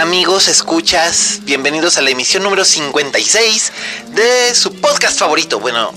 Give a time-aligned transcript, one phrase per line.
[0.00, 1.40] Amigos, escuchas?
[1.44, 3.72] Bienvenidos a la emisión número 56
[4.14, 5.60] de su podcast favorito.
[5.60, 5.92] Bueno,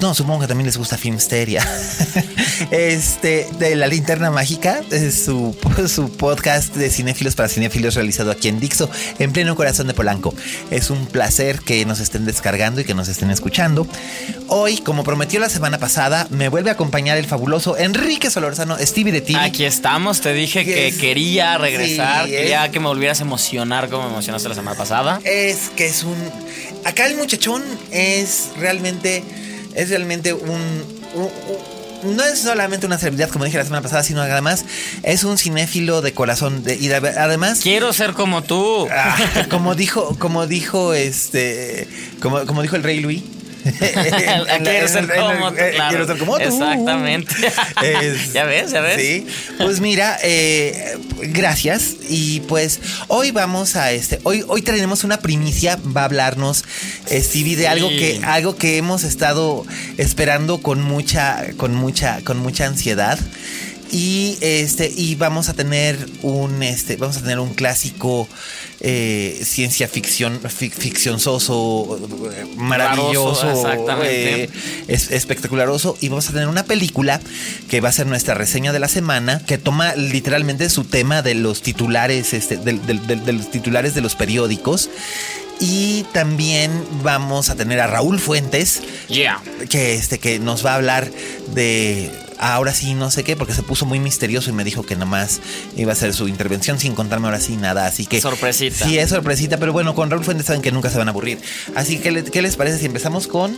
[0.00, 1.66] no, supongo que también les gusta Filmsteria.
[2.70, 5.56] este, de La Linterna Mágica, es su,
[5.88, 10.34] su podcast de cinéfilos para cinéfilos realizado aquí en Dixo, en pleno corazón de Polanco.
[10.70, 13.86] Es un placer que nos estén descargando y que nos estén escuchando.
[14.48, 19.12] Hoy, como prometió la semana pasada, me vuelve a acompañar el fabuloso Enrique Solorzano, Stevie
[19.12, 19.38] de TV.
[19.40, 23.24] Aquí estamos, te dije que Es- quería regresar, sí, quería es- que me volvieras a
[23.24, 25.20] emocionar como me emocionaste la semana pasada.
[25.24, 26.16] Es que es un.
[26.84, 29.22] Acá el muchachón es realmente.
[29.74, 30.50] Es realmente un.
[30.50, 31.78] un- un-
[32.16, 34.64] no es solamente una celebridad, como dije la semana pasada, sino además
[35.02, 36.62] es un cinéfilo de corazón.
[36.62, 37.58] de- y de- además.
[37.60, 38.86] Quiero ser como tú.
[38.90, 39.16] ah,
[39.50, 41.88] como dijo, como dijo este.
[42.22, 43.22] Como, como dijo el rey Luis.
[44.62, 45.56] quiero ser como tú.
[45.88, 46.42] Quiero ser como tú.
[46.44, 47.34] Exactamente.
[47.82, 49.00] Es- ya ves, ya ves.
[49.00, 49.26] Sí.
[49.58, 51.94] Pues mira, eh, gracias.
[52.08, 54.20] Y pues hoy vamos a este.
[54.24, 55.78] Hoy, hoy tenemos una primicia.
[55.96, 56.64] Va a hablarnos
[57.10, 57.66] eh, Stevie de Sí.
[57.66, 59.64] algo que, algo que hemos estado
[59.96, 63.18] esperando con mucha, con mucha, con mucha ansiedad.
[63.90, 68.28] Y este, y vamos a tener un este, vamos a tener un clásico
[68.80, 71.98] eh, ciencia ficción, fic- ficcionzoso,
[72.32, 73.66] eh, maravilloso,
[74.04, 74.50] eh,
[74.88, 75.96] es espectacularoso.
[76.00, 77.20] Y vamos a tener una película
[77.70, 81.34] que va a ser nuestra reseña de la semana que toma literalmente su tema de
[81.34, 84.90] los titulares este, del- de los titulares de los periódicos.
[85.60, 86.70] Y también
[87.02, 89.42] vamos a tener a Raúl Fuentes Yeah.
[89.70, 91.10] que este que nos va a hablar
[91.54, 94.96] de ahora sí no sé qué porque se puso muy misterioso y me dijo que
[94.96, 95.40] nomás
[95.76, 98.86] iba a hacer su intervención sin contarme ahora sí nada así que Sorpresita.
[98.86, 101.38] sí es sorpresita pero bueno con Raúl Fuentes saben que nunca se van a aburrir.
[101.74, 103.56] Así que qué les parece si empezamos con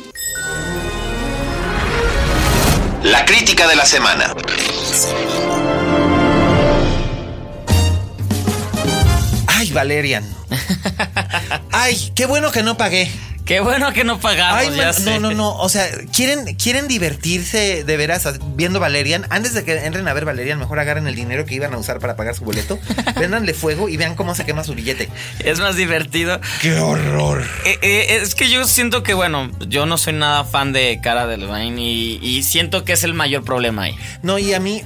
[3.02, 4.34] la crítica de la semana
[9.70, 10.24] ay Valerian
[11.72, 13.10] ay qué bueno que no pagué
[13.50, 15.02] Qué bueno que no pagamos, Ay, ya man, sé.
[15.02, 15.56] no, no, no.
[15.56, 19.26] O sea, ¿quieren, quieren divertirse de veras viendo Valerian.
[19.28, 21.98] Antes de que entren a ver Valerian, mejor agarren el dinero que iban a usar
[21.98, 22.78] para pagar su boleto.
[23.18, 25.08] Véndanle fuego y vean cómo se quema su billete.
[25.40, 26.40] Es más divertido.
[26.62, 27.44] ¡Qué horror!
[27.64, 31.26] Eh, eh, es que yo siento que, bueno, yo no soy nada fan de Cara
[31.26, 33.96] Delevingne y, y siento que es el mayor problema ahí.
[34.22, 34.82] No, y a mí,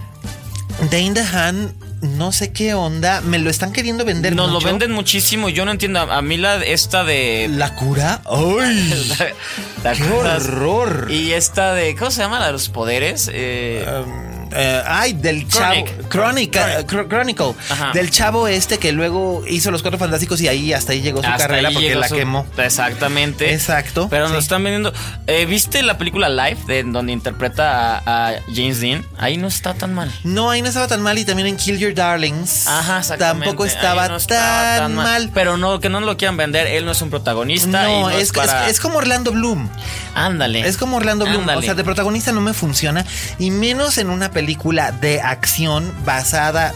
[0.90, 3.20] Dane DeHaan, no sé qué onda.
[3.20, 4.34] Me lo están queriendo vender.
[4.36, 5.48] Nos lo venden muchísimo.
[5.48, 6.00] Yo no entiendo.
[6.00, 7.48] A mí la esta de.
[7.50, 8.20] ¿La cura?
[8.26, 9.06] ¡Ay!
[9.82, 10.44] ¿Te ¡Qué acuerdas?
[10.44, 11.08] horror!
[11.10, 11.94] Y esta de.
[11.96, 12.38] ¿Cómo se llama?
[12.40, 13.30] La de los poderes.
[13.32, 15.84] Eh, Um, eh, ay, del chavo.
[16.08, 16.56] Chronic.
[16.56, 17.54] Eh, Chr- Chronicle.
[17.70, 17.90] Ajá.
[17.92, 21.28] Del chavo este que luego hizo los cuatro fantásticos y ahí hasta ahí llegó su
[21.28, 22.46] hasta carrera porque la su- quemó.
[22.56, 23.52] Exactamente.
[23.52, 24.08] Exacto.
[24.10, 24.44] Pero nos Sí.
[24.44, 24.92] están vendiendo.
[25.26, 26.62] Eh, ¿Viste la película Life?
[26.66, 29.04] De, donde interpreta a, a James Dean.
[29.18, 30.10] Ahí no está tan mal.
[30.24, 32.66] No, ahí no estaba tan mal y también en Kill Your Darlings.
[32.66, 33.46] Ajá, exactamente.
[33.46, 35.30] Tampoco estaba, no tan, mal.
[35.32, 36.66] Pero no, que no lo quieran vender.
[36.66, 37.68] Él no es un protagonista.
[37.88, 38.64] y No, no es, es, para...
[38.66, 39.68] es, es como Orlando Bloom.
[40.14, 40.66] Ándale.
[40.68, 41.40] Es como Orlando Bloom.
[41.42, 41.58] Ándale.
[41.58, 43.04] O sea, de protagonista no me funciona.
[43.38, 46.74] Y menos en una película de acción basada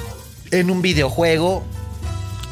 [0.50, 1.66] en un videojuego.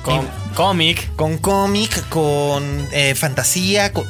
[0.02, 1.10] Com- cómic.
[1.16, 3.92] Con cómic, con eh, fantasía.
[3.92, 4.04] con-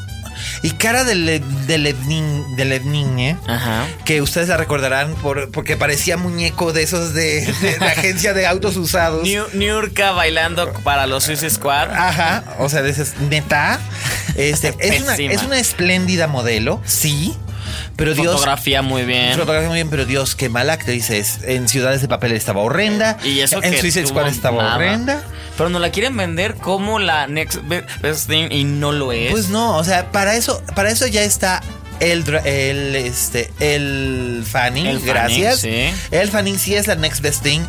[0.63, 3.37] y cara de, Le, de Levnin, de Levnin, ¿eh?
[3.47, 3.87] Ajá.
[4.05, 8.47] Que ustedes la recordarán por, porque parecía muñeco de esos de, de- de agencia de
[8.47, 9.23] autos usados.
[9.23, 11.91] New- Niurka bailando para los Suicide Squad.
[11.91, 13.81] Ajá, o sea, dices, neta,
[14.35, 17.35] este, es, una, es una espléndida modelo, sí,
[17.97, 18.33] pero Dios...
[18.33, 19.33] Fotografía muy bien.
[19.39, 21.11] Fotografía muy bien, pero Dios, qué mala actriz.
[21.45, 23.17] En Ciudades de Papel estaba horrenda.
[23.25, 24.77] Y eso En Suicide Squad estaba nada.
[24.77, 25.23] horrenda.
[25.57, 29.31] Pero nos la quieren vender como la next be- best thing y no lo es.
[29.31, 31.63] Pues no, o sea, para eso, para eso ya está
[32.01, 35.61] el, el, este, el Fanning, El Fanning, gracias.
[35.61, 35.89] sí.
[36.11, 37.63] El Fanning sí es la next best thing.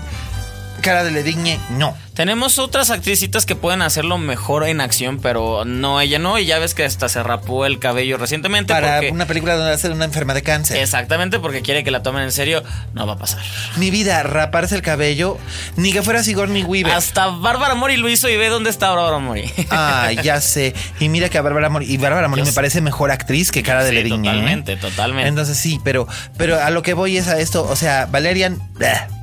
[0.87, 1.97] Cara de Ledigne, no.
[2.13, 6.39] Tenemos otras actricitas que pueden hacerlo mejor en acción, pero no, ella no.
[6.39, 8.73] Y ya ves que hasta se rapó el cabello recientemente.
[8.73, 10.77] Para porque- una película donde va a ser una enferma de cáncer.
[10.77, 12.63] Exactamente, porque quiere que la tomen en serio.
[12.93, 13.41] No va a pasar.
[13.75, 15.37] Mi vida, raparse el cabello,
[15.75, 16.93] ni que fuera Sigourney Weaver.
[16.93, 19.51] Hasta Bárbara Mori lo hizo y ve dónde está Bárbara Mori.
[19.69, 20.73] Ah, ya sé.
[21.01, 22.55] Y mira que a Bárbara Mori, y Bárbara Mori Yo me sé.
[22.55, 24.29] parece mejor actriz que Cara de Ledigne.
[24.29, 24.31] ¿eh?
[24.31, 25.27] totalmente, totalmente.
[25.27, 26.07] Entonces sí, pero,
[26.37, 27.63] pero a lo que voy es a esto.
[27.69, 28.57] O sea, Valerian.
[28.75, 29.16] bleh.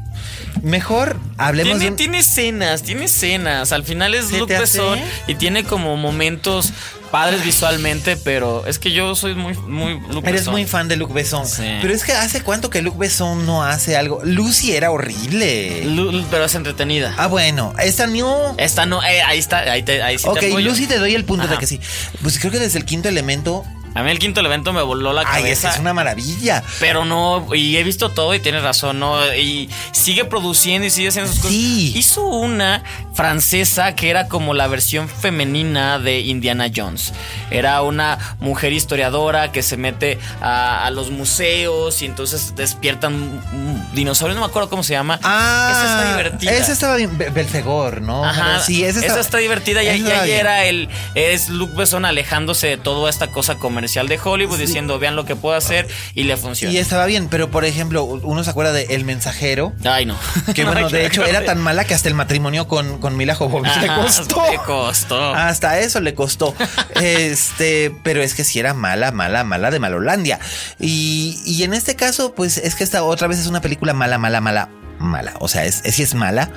[0.62, 1.96] Mejor hablemos Tiene, bien.
[1.96, 3.72] tiene escenas, tiene escenas.
[3.72, 4.56] Al final es ¿Se Luke?
[4.58, 6.72] Besson y tiene como momentos
[7.10, 10.52] padres visualmente, pero es que yo soy muy, muy Luke Eres Besson.
[10.54, 11.46] muy fan de Luke Besson.
[11.46, 11.62] Sí.
[11.80, 14.20] Pero es que hace cuánto que Luke Besson no hace algo.
[14.24, 15.84] Lucy era horrible.
[15.84, 17.14] Lu- pero es entretenida.
[17.16, 17.72] Ah, bueno.
[17.78, 18.54] Esta no.
[18.58, 20.60] Esta no, eh, ahí está, ahí, te, ahí sí ok, te.
[20.60, 21.78] Lucy te doy el punto de que sí.
[22.22, 23.64] Pues creo que desde el quinto elemento.
[23.94, 25.68] A mí el quinto evento me voló la Ay, cabeza.
[25.68, 26.62] esa es una maravilla.
[26.80, 29.32] Pero no, y he visto todo y tienes razón, ¿no?
[29.34, 31.56] Y sigue produciendo y sigue haciendo sus cosas.
[31.56, 31.92] Sí.
[31.96, 32.82] Hizo una
[33.14, 37.12] francesa que era como la versión femenina de Indiana Jones.
[37.50, 43.88] Era una mujer historiadora que se mete a, a los museos y entonces despiertan un
[43.94, 45.20] dinosaurio, no me acuerdo cómo se llama.
[45.22, 46.52] Ah, esa está divertida.
[46.52, 47.16] Esa estaba bien.
[47.16, 48.24] Belfegor, ¿no?
[48.24, 53.08] Ajá, sí, esa, está divertida y ahí era el es Luke Besson alejándose de toda
[53.08, 56.72] esta cosa comercial de Hollywood diciendo vean lo que puedo hacer y le funciona.
[56.72, 59.72] Y estaba bien, pero por ejemplo, uno se acuerda de El Mensajero.
[59.84, 60.16] Ay no.
[60.54, 63.76] Que bueno, de hecho era tan mala que hasta el matrimonio con, con Mila Jovovich
[63.80, 64.50] le costó.
[64.50, 65.34] le costó.
[65.34, 66.54] Hasta eso le costó.
[67.00, 70.40] este, pero es que sí era mala, mala, mala de Malolandia.
[70.80, 74.18] Y, y en este caso, pues es que esta otra vez es una película mala,
[74.18, 75.34] mala, mala, mala.
[75.40, 76.50] O sea, es, es, es mala.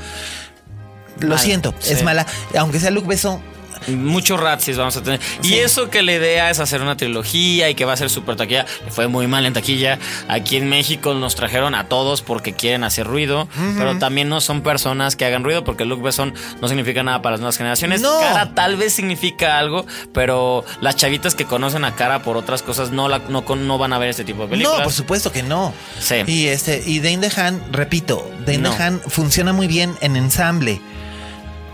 [1.20, 2.28] Lo Mala, siento, es mala.
[2.58, 3.42] Aunque sea Luke Besson,
[3.88, 5.20] Muchos ratzis vamos a tener.
[5.44, 8.36] Y eso que la idea es hacer una trilogía y que va a ser súper
[8.36, 8.66] taquilla.
[8.86, 10.00] Le fue muy mal en taquilla.
[10.28, 13.48] Aquí en México nos trajeron a todos porque quieren hacer ruido.
[13.78, 17.34] Pero también no son personas que hagan ruido porque Luke Besson no significa nada para
[17.34, 18.02] las nuevas generaciones.
[18.02, 18.20] No.
[18.20, 22.92] Cara tal vez significa algo, pero las chavitas que conocen a Cara por otras cosas
[22.92, 24.80] no, la, no, no van a ver este tipo de películas.
[24.80, 25.74] No, por supuesto que no.
[26.00, 26.16] Sí.
[26.28, 28.72] Y este, y Dane DeHaan, repito, Dane No.
[28.72, 30.82] DeHaan funciona muy bien en ensamble.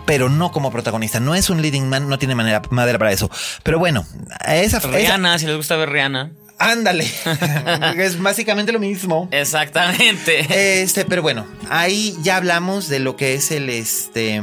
[0.06, 1.20] Pero no como protagonista.
[1.20, 3.30] No es un leading man, no tiene manera, madera para eso.
[3.64, 4.06] Pero bueno,
[4.46, 6.32] esa esa- Rihanna, si les gusta ver Rihanna.
[6.60, 7.10] ándale.
[7.98, 9.28] es básicamente lo mismo.
[9.32, 10.82] Exactamente.
[10.82, 14.42] Este, pero bueno, ahí ya hablamos de lo que es el este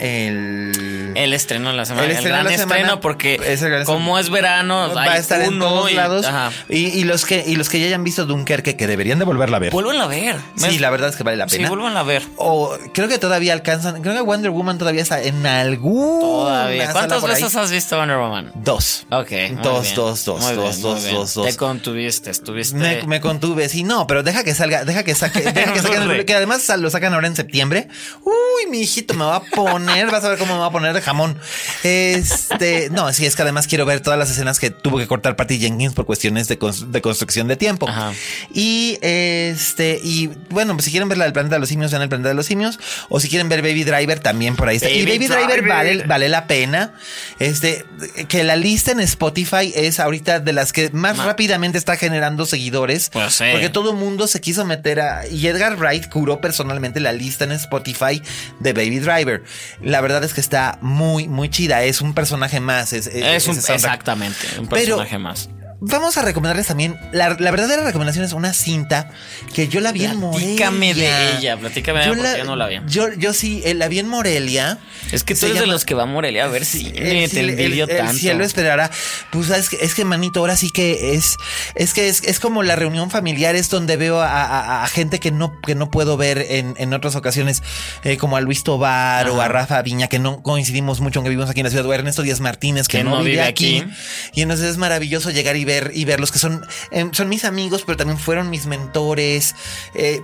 [0.00, 2.04] el El estreno de la semana.
[2.06, 4.92] El El, estreno de gran la semana estreno porque es el gran como es verano,
[4.94, 6.26] va a estar en todos y- lados
[6.68, 9.56] y, y los que y los que ya hayan visto Dunkerque que deberían de volverla
[9.56, 9.72] a ver.
[9.72, 10.36] Vuelven a ver.
[10.56, 11.68] Sí, la verdad es que vale la Sí, pena.
[11.68, 12.22] vuelven a ver.
[12.36, 14.02] O creo que todavía alcanzan.
[14.02, 16.20] Creo que Wonder Woman todavía está en algún.
[16.20, 16.92] Todavía.
[16.92, 18.52] ¿Cuántas veces has visto Wonder Woman?
[18.54, 19.06] Dos.
[19.10, 19.30] Ok.
[19.62, 21.14] Dos, dos, dos, Muy dos, bien, dos, bien.
[21.16, 21.46] dos, dos.
[21.46, 22.76] Te contuviste, estuviste.
[22.76, 26.24] Me, me contuve, sí, no, pero deja que salga, deja que saque, deja que saquen,
[26.24, 27.88] que además lo sacan ahora en septiembre.
[28.24, 30.92] Uy, mi hijito me va a poner, vas a ver cómo me va a poner
[30.94, 31.36] de jamón.
[31.82, 35.36] Este, no, sí, es que además quiero ver todas las escenas que tuvo que cortar
[35.36, 37.88] Patty Jenkins por cuestiones de, cons- de construcción de tiempo.
[37.88, 38.12] Ajá.
[38.52, 42.02] Y este, y bueno, pues si quieren ver la del planeta de los simios, vean
[42.02, 42.78] el planeta de los simios.
[43.08, 44.90] O si quieren ver Baby Driver, también por ahí está.
[44.90, 45.68] y Baby Driver, Driver.
[45.68, 46.94] vale, vale la pena.
[47.38, 47.84] Este,
[48.28, 52.46] que la lista en Spotify es ahorita de las que más Ma- rápidamente está generando
[52.46, 53.10] seguidores.
[53.10, 53.44] Pues sí.
[53.52, 55.26] Porque todo mundo se quiso meter a.
[55.26, 58.22] Y Edgar Wright curó personalmente la lista en Spotify
[58.60, 59.42] de Baby Driver.
[59.82, 61.82] La verdad es que está muy, muy chida.
[61.84, 62.92] Es un personaje más.
[62.92, 63.14] Es, Es
[63.46, 63.74] un, ese soundtrack.
[63.76, 65.48] exactamente, un Pero- personaje más.
[65.82, 66.96] Vamos a recomendarles también.
[67.12, 69.10] La, la verdadera recomendación es una cinta
[69.54, 70.46] que yo la vi en Morelia.
[70.56, 72.80] Platícame de ella, platícame de ella Yo la- yo no la vi.
[72.86, 74.78] Yo, yo sí, eh, la vi en Morelia.
[75.10, 77.40] Es que tú eres de los que va a Morelia a ver si el te
[77.40, 78.12] envidio el- el tanto.
[78.12, 78.90] cielo esperará.
[79.32, 81.36] Pues es que, es que manito, ahora sí que es,
[81.74, 85.18] es que es, es como la reunión familiar, es donde veo a, a- a gente
[85.18, 87.62] que no, que no puedo ver en, en otras ocasiones,
[88.04, 91.48] eh, como a Luis Tobar o a Rafa Viña, que no coincidimos mucho, aunque vivimos
[91.48, 93.78] aquí en la ciudad, o a Ernesto Díaz Martínez, que, Que no, vive aquí.
[93.78, 93.90] aquí.
[94.34, 97.82] Y entonces es maravilloso llegar y ver, y verlos que son, em, son mis amigos,
[97.86, 99.54] pero también fueron mis mentores.
[99.94, 100.22] Eh,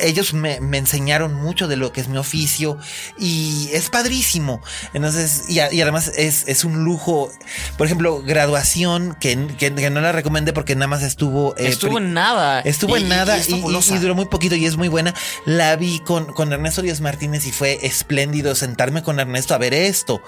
[0.00, 2.76] ellos me, me enseñaron mucho de lo que es mi oficio
[3.16, 4.60] y es padrísimo.
[4.94, 7.30] Entonces, y, a- y además es, es un lujo.
[7.78, 11.56] Por ejemplo, graduación, que, que- que no la recomendé porque nada más estuvo.
[11.56, 12.60] eh, Estuvo en nada.
[12.60, 15.14] Estuvo Y- en nada y duró muy poquito y es muy buena.
[15.44, 19.72] La vi con, con Ernesto Díaz Martínez y fue espléndido sentarme con Ernesto a ver
[19.74, 20.20] esto.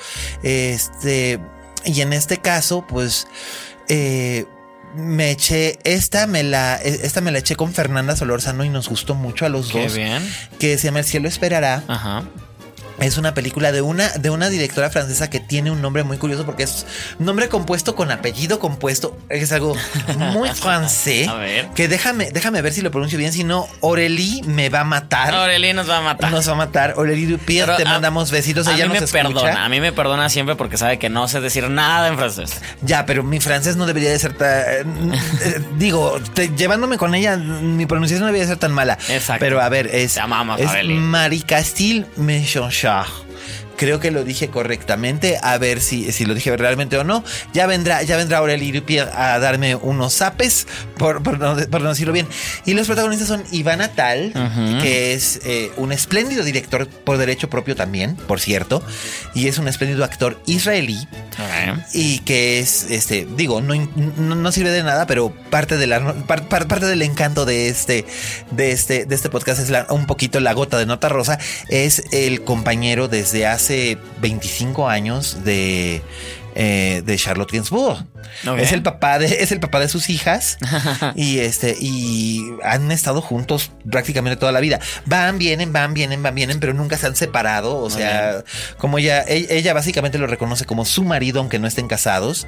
[0.43, 1.41] Este,
[1.85, 3.27] y en este caso, pues,
[3.95, 4.47] eh,
[4.95, 9.15] me eché, esta me la, esta me la eché con Fernanda Solórzano y nos gustó
[9.15, 9.95] mucho a los Qué dos.
[9.95, 10.23] bien.
[10.59, 11.83] Que se llama El cielo esperará.
[11.89, 12.25] Ajá.
[13.01, 16.45] Es una película de una, de una directora francesa que tiene un nombre muy curioso
[16.45, 16.87] porque es
[17.19, 19.17] nombre compuesto con apellido compuesto.
[19.29, 19.77] Es algo
[20.17, 21.29] muy francés.
[21.29, 21.69] A ver.
[21.75, 23.33] Que déjame, déjame ver si lo pronuncio bien.
[23.33, 25.35] Si no, Aurélie me va a matar.
[25.35, 26.31] Aurélie nos va a matar.
[26.31, 26.95] Nos va a matar.
[26.97, 28.67] Aurélie Dupier, Pero te a- mandamos besitos.
[28.69, 29.23] A Ella mí nos me escucha.
[29.43, 32.61] perdona, a mí me perdona siempre porque sabe que no sé decir nada en francés.
[32.83, 34.49] Ya, pero mi francés no debería de ser tan...
[34.51, 34.85] eh,
[35.79, 38.99] digo, te- llevándome con ella, mi pronunciación no debería ser tan mala.
[39.09, 39.41] Exacto.
[39.41, 40.15] Pero a ver, es...
[40.15, 40.97] Te amamos, es Aurélie.
[40.97, 42.07] Marie Castille
[42.83, 43.22] Shah.
[43.83, 45.39] Creo que lo dije correctamente.
[45.43, 47.25] A ver si, si lo dije realmente o no.
[47.53, 51.89] Ya vendrá, ya vendrá Aurélie Dupier a darme unos zapes por, por no, por no
[51.89, 52.29] decirlo bien.
[52.65, 54.33] Y los protagonistas son Ivana Tal,
[54.81, 58.85] que es eh, un espléndido director por derecho propio también, por cierto.
[59.35, 61.09] Y es un espléndido actor israelí
[61.93, 66.13] y que es este digo no, no, no sirve de nada pero parte de la
[66.27, 68.05] par- par- parte del encanto de este
[68.51, 72.05] de este de este podcast es la- un poquito la gota de nota rosa es
[72.13, 73.72] el compañero desde hace
[74.21, 76.03] 25 años de
[76.55, 78.05] eh, de Charlotte Gainsbourg.
[78.47, 78.59] Ok.
[78.59, 80.59] es el papá de es el papá de sus hijas.
[81.15, 84.81] Y este y han estado juntos prácticamente toda la vida.
[85.07, 87.77] Van vienen van vienen van vienen pero nunca se han separado.
[87.79, 88.45] O sea
[88.79, 92.47] como ella e- ella básicamente lo reconoce como su marido aunque no estén casados.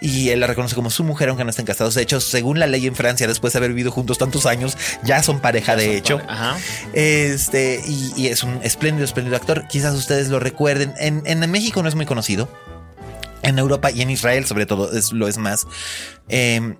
[0.00, 1.94] Y él la reconoce como su mujer aunque no estén casados.
[1.94, 5.22] De hecho según la ley en Francia después de haber vivido juntos tantos años ya
[5.22, 6.20] son pareja de hecho.
[6.28, 6.56] Ajá.
[6.92, 9.66] este y, y es un espléndido espléndido actor.
[9.68, 10.92] Quizás ustedes lo recuerden.
[10.98, 12.48] En, en México no es muy conocido
[13.42, 15.66] en Europa y en Israel sobre todo es, lo es más.
[16.28, 16.74] Eh,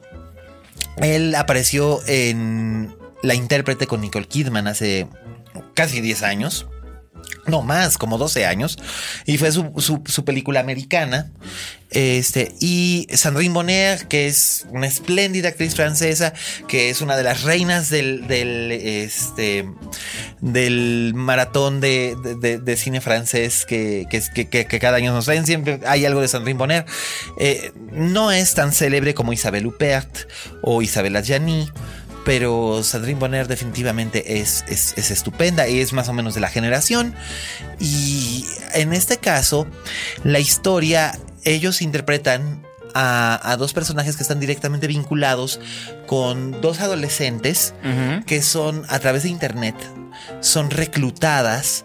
[0.96, 5.06] él apareció en La intérprete con Nicole Kidman hace
[5.74, 6.66] casi 10 años.
[7.46, 8.78] No más, como 12 años.
[9.26, 11.30] Y fue su, su- película americana.
[11.90, 16.32] Este, y Sandrine Bonner, que es una espléndida actriz francesa,
[16.66, 19.68] que es una de las reinas del, del, este,
[20.40, 25.44] del maratón de, de- cine francés que, que, que- cada año nos traen.
[25.44, 26.86] Siempre hay algo de Sandrine Bonner.
[27.38, 30.28] Eh, no es tan célebre como Isabelle Huppert
[30.62, 31.68] o Isabelle Adjani.
[32.24, 36.48] Pero Sandrine Bonner definitivamente es, es, es estupenda y es más o menos de la
[36.48, 37.14] generación.
[37.80, 39.66] Y en este caso,
[40.22, 42.62] la historia, ellos interpretan
[42.94, 45.60] a, a dos personajes que están directamente vinculados
[46.06, 47.74] con dos adolescentes
[48.26, 49.74] que son a través de internet,
[50.40, 51.84] son reclutadas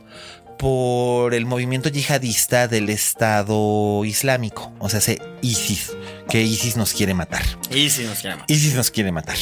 [0.58, 5.92] por el movimiento yihadista del Estado Islámico, o sea, se ISIS,
[6.30, 7.44] que ISIS nos quiere matar.
[7.72, 8.46] Y si nos llama.
[8.48, 9.38] ISIS nos quiere matar.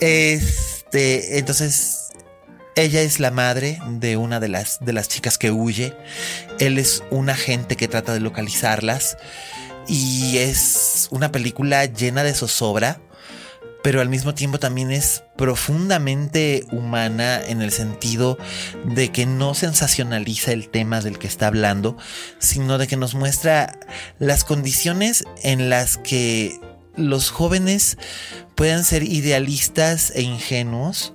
[0.00, 2.08] Este, entonces,
[2.74, 5.94] ella es la madre de una de las, de las chicas que huye.
[6.58, 9.16] Él es un agente que trata de localizarlas.
[9.88, 13.00] Y es una película llena de zozobra,
[13.86, 18.36] pero al mismo tiempo también es profundamente humana en el sentido
[18.84, 21.96] de que no sensacionaliza el tema del que está hablando,
[22.40, 23.78] sino de que nos muestra
[24.18, 26.58] las condiciones en las que
[26.96, 27.98] los jóvenes
[28.54, 31.12] pueden ser idealistas e ingenuos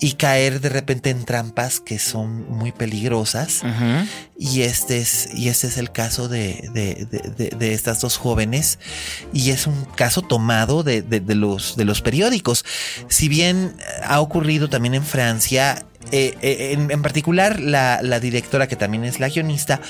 [0.00, 3.62] y caer de repente en trampas que son muy peligrosas.
[4.36, 7.06] Y este es, y este es el caso de, de-
[7.36, 8.78] de- de- estas dos jóvenes.
[9.32, 11.04] Y es un caso tomado de
[11.36, 12.64] los, de los periódicos.
[13.08, 18.66] Si bien ha ocurrido también en Francia, eh, eh, en, en particular la, la directora,
[18.68, 19.80] que también es la guionista,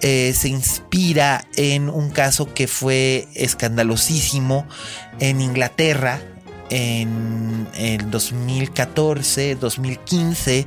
[0.00, 4.66] eh, se inspira en un caso que fue escandalosísimo
[5.20, 6.20] en Inglaterra
[6.70, 10.66] en el 2014, 2015,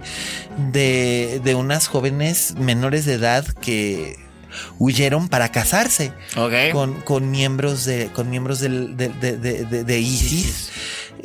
[0.72, 4.18] de, de unas jóvenes menores de edad que
[4.80, 6.14] huyeron para casarse
[6.72, 8.70] con, con miembros de con miembros de-
[9.84, 10.70] de ISIS.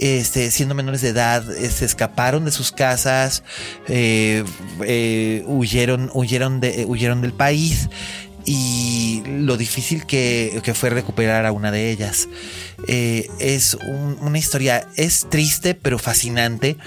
[0.03, 3.43] Este, siendo menores de edad, eh, se escaparon de sus casas,
[3.87, 4.45] eh,
[4.87, 7.91] eh, huyeron, huyeron, de, huyeron del país
[8.47, 12.29] y lo difícil que, que fue recuperar a una de ellas.
[12.89, 16.79] Es un- una historia, es triste pero fascinante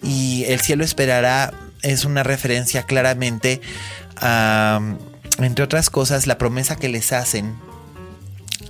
[0.00, 3.60] y El cielo esperará es una referencia claramente
[4.16, 4.80] a,
[5.38, 7.52] entre otras cosas, la promesa que les hacen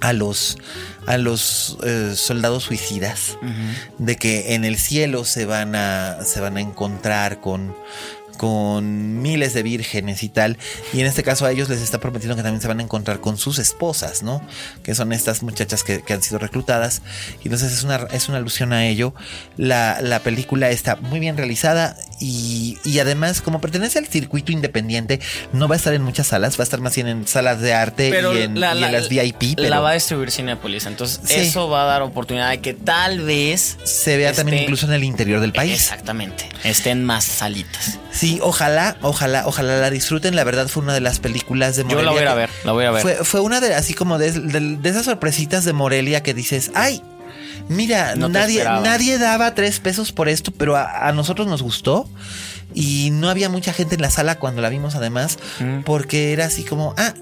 [0.01, 0.59] a los,
[1.07, 3.39] a los eh, soldados suicidas
[3.99, 7.75] de que en el cielo se van a, se van a encontrar con,
[8.41, 10.57] con miles de vírgenes y tal.
[10.95, 13.21] Y en este caso a ellos les está prometiendo que también se van a encontrar
[13.21, 14.41] con sus esposas, ¿no?
[14.83, 17.03] Que son estas muchachas que, que han sido reclutadas.
[17.45, 19.15] Y entonces es una, es una alusión a ello.
[19.59, 25.21] La, la película está muy bien realizada y, y además, como pertenece al circuito independiente,
[25.53, 27.73] no va a estar en muchas salas, va a estar más bien en salas de
[27.75, 29.57] arte Pero y en, la- y la- en las VIP.
[29.57, 30.87] Pero La va a distribuir Cinepolis.
[30.87, 31.35] Entonces, Sí.
[31.37, 33.79] eso va a dar oportunidad de que tal vez.
[33.85, 35.73] se vea también incluso en el interior del país.
[35.73, 36.49] Exactamente.
[36.65, 37.99] Estén más salitas.
[38.13, 40.37] Sí, ojalá, ojalá, ojalá la disfruten.
[40.37, 42.05] La verdad fue una de las películas de Yo Morelia.
[42.05, 43.03] la voy a ver, la voy a ver.
[43.03, 46.71] Fue, fue una de, así como de, de- de esas sorpresitas de Morelia que dices,
[46.75, 47.03] ay,
[47.71, 52.07] mira, No nadie, nadie daba tres pesos por esto, pero a, a nosotros nos gustó.
[52.75, 55.81] Y no había mucha gente en la sala cuando la vimos además, Mm.
[55.85, 57.15] porque era así como, ah,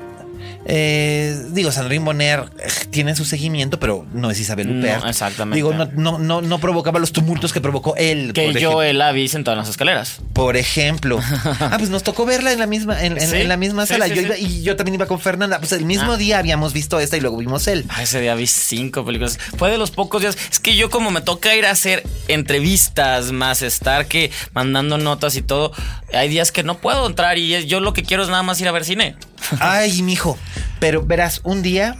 [0.71, 5.07] eh, digo, Sandrine Bonner eh, tiene su seguimiento, pero no es Isabel No, Huppert.
[5.07, 5.57] exactamente.
[5.57, 8.33] Digo, no, no, no, no provocaba los tumultos que provocó él.
[8.35, 10.21] Que por yo la vi sentado en las escaleras.
[10.35, 11.19] Por ejemplo.
[11.61, 14.07] Ah, pues nos tocó verla en la misma, en, en- Sí, en la misma sala.
[14.07, 15.59] sí, yo iba- y yo también iba con Fernanda.
[15.59, 16.17] Pues el mismo Ah.
[16.17, 17.85] día habíamos visto esta y luego vimos él.
[17.89, 19.39] Ah, ese día vi cinco películas.
[19.57, 20.37] Fue de los pocos días.
[20.51, 22.05] Es que yo, como me toca ir a hacer
[22.53, 25.73] entrevistas más, estar que mandando notas y todo,
[26.13, 28.61] hay días que no puedo entrar y es- yo lo que quiero es nada más
[28.61, 29.17] ir a ver cine.
[29.61, 30.39] Ay, mijo.
[30.81, 31.97] Pero verás, un día.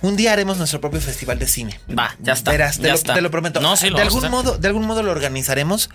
[0.00, 1.80] Un día haremos nuestro propio festival de cine.
[1.96, 3.14] Va, ya está, Verás, te, ya lo, está.
[3.14, 3.60] te lo prometo.
[3.60, 4.52] No, sí, lo de vamos a algún hacer.
[4.52, 5.90] modo, de algún modo lo organizaremos,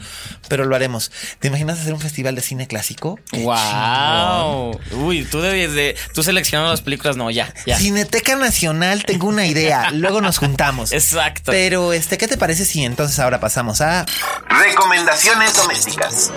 [0.50, 1.10] pero lo haremos.
[1.40, 3.18] ¿Te imaginas hacer un festival de cine clásico?
[3.32, 4.78] Qué ¡Wow!
[4.92, 5.96] Uy, tú debes de.
[6.14, 7.78] Tú seleccionando las películas, no, ya, ya.
[7.78, 9.90] Cineteca Nacional, tengo una idea.
[9.94, 10.92] Luego nos juntamos.
[10.92, 11.54] Exacto.
[11.54, 14.06] Pero, este, ¿qué te parece si entonces ahora pasamos a
[14.50, 16.32] recomendaciones domésticas?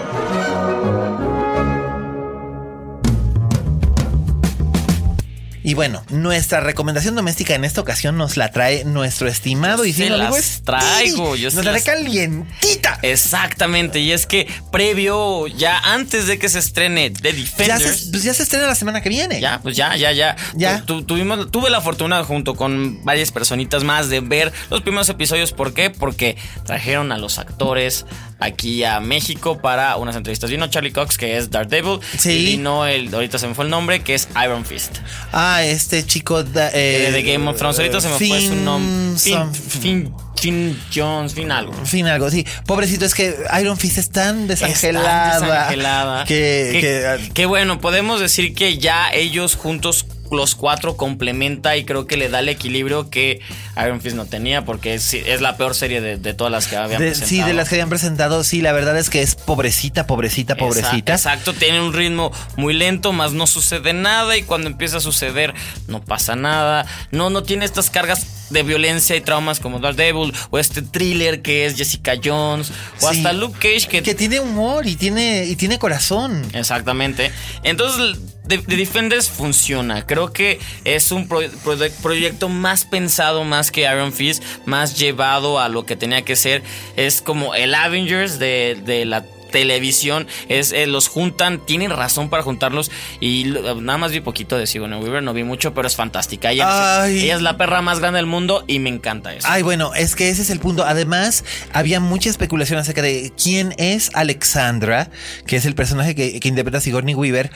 [5.71, 10.03] Y bueno, nuestra recomendación doméstica en esta ocasión nos la trae nuestro estimado y Se
[10.03, 12.99] fino amigo las traigo, yo Nos la trae calientita.
[13.03, 18.00] Exactamente, y es que previo, ya antes de que se estrene The Ya Defenders.
[18.00, 19.41] se, pues ya se estrena la semana que viene.
[19.41, 20.35] Ya, pues ya, ya, ya.
[20.57, 20.81] Ya.
[20.81, 25.09] Tu- tu- tuvimos, tuve la fortuna junto con varias personitas más de ver los primeros
[25.09, 25.53] episodios.
[25.53, 25.91] ¿Por qué?
[25.91, 26.37] Porque
[26.67, 28.07] trajeron a los actores
[28.40, 30.50] aquí a México para unas entrevistas.
[30.50, 32.00] Vino Charlie Cox, que es Daredevil.
[32.18, 32.30] Sí.
[32.30, 34.97] Y vino el, ahorita se me fue el nombre, que es Iron Fist.
[35.32, 37.78] Ah, este chico da- eh, Eh, de Game of Thrones.
[37.78, 39.18] Ahorita se me fue su nombre.
[39.52, 41.73] Finn, Finn Jones, Finn algo.
[41.85, 42.47] Fin algo, sí.
[42.66, 45.35] Pobrecito, es que Iron Fist es tan desangelada.
[45.35, 46.25] Está desangelada.
[46.25, 51.84] Que, que, que- que bueno, podemos decir que ya ellos juntos los cuatro complementa y
[51.84, 53.40] creo que le da el equilibrio que
[53.76, 56.76] Iron Fist no tenía porque es, es la peor serie de, de todas las que
[56.76, 57.28] habían de- presentado.
[57.28, 61.12] sí, de las que habían presentado, sí, la verdad es que es pobrecita, pobrecita, pobrecita.
[61.14, 65.00] Exa- Exacto, tiene un ritmo muy lento, más no sucede nada y cuando empieza a
[65.00, 65.54] suceder
[65.88, 66.87] no pasa nada.
[67.10, 71.67] No, no tiene estas cargas de violencia y traumas como Daredevil o este thriller que
[71.67, 73.17] es Jessica Jones o Sí.
[73.19, 76.43] hasta Luke Cage que, Que tiene humor y tiene, y tiene corazón.
[76.52, 77.30] Exactamente.
[77.63, 80.04] Entonces, The, The Defenders funciona.
[80.06, 85.60] Creo que es un pro- proye- proyecto más pensado, más que Iron Fist, más llevado
[85.60, 86.63] a lo que tenía que ser.
[86.97, 92.43] Es como el Avengers de, de la televisión es eh, los juntan tienen razón para
[92.43, 96.52] juntarlos y nada más vi poquito de Sigourney Weaver no vi mucho pero es fantástica
[96.52, 97.25] ella, Ay.
[97.25, 100.15] ella es la perra más grande del mundo y me encanta eso Ay, bueno, es
[100.15, 100.84] que ese es el punto.
[100.84, 105.10] Además, había mucha especulación acerca de quién es Alexandra,
[105.47, 107.50] que es el personaje que, que interpreta Sigourney Weaver,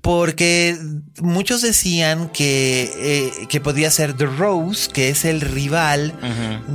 [0.00, 0.76] porque
[1.20, 6.14] muchos decían que, eh, que podía ser The Rose, que es el rival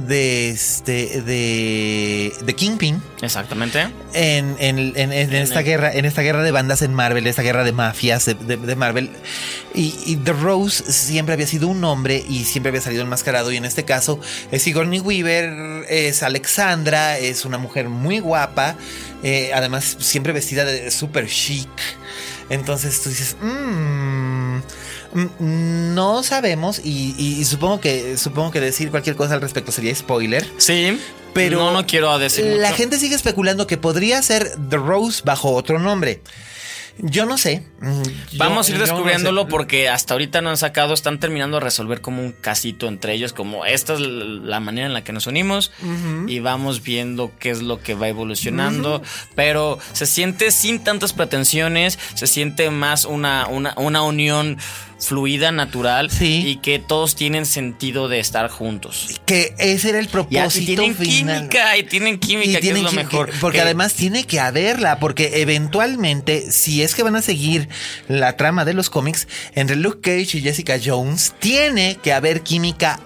[0.07, 3.01] de, este, de, de Kingpin.
[3.21, 7.41] exactamente en, en- en- en esta guerra, en esta guerra de bandas en Marvel, esta
[7.41, 9.09] guerra de mafias de, de- de Marvel.
[9.73, 13.51] Y, y The Rose siempre había sido un hombre y siempre había salido enmascarado.
[13.51, 14.19] Y en este caso
[14.51, 18.75] es Sigourney Weaver, es Alexandra, es una mujer muy guapa.
[19.25, 21.69] eh, además, siempre vestida de super chic.
[22.49, 24.57] Entonces tú dices, "Mm,
[25.13, 26.79] mm, no sabemos.
[26.83, 30.45] Y, y- y supongo que supongo que decir cualquier cosa al respecto sería spoiler.
[30.57, 30.99] sí
[31.33, 35.53] Pero no no quiero decir la gente sigue especulando que podría ser The Rose bajo
[35.53, 36.21] otro nombre.
[36.99, 37.63] Yo no sé.
[37.81, 39.47] Mm, yo- Vamos a ir no descubriéndolo sé.
[39.49, 43.33] porque hasta ahorita no han sacado, están terminando de resolver como un casito entre ellos,
[43.33, 45.71] como esta es la manera en la que nos unimos
[46.27, 49.01] y vamos viendo qué es lo que va evolucionando,
[49.33, 54.59] pero se siente sin tantas pretensiones, se siente más una, una, una unión
[55.07, 56.43] fluida, natural Sí.
[56.47, 59.19] y que todos tienen sentido de estar juntos.
[59.25, 61.37] Que ese era el propósito y tienen final.
[61.49, 63.31] química, y tienen química, Y que tienen es lo mejor.
[63.31, 67.67] que- porque Que- además tiene que haberla, porque eventualmente, si es que van a seguir
[68.07, 72.99] la trama de los cómics, entre Luke Cage y Jessica Jones, tiene que haber química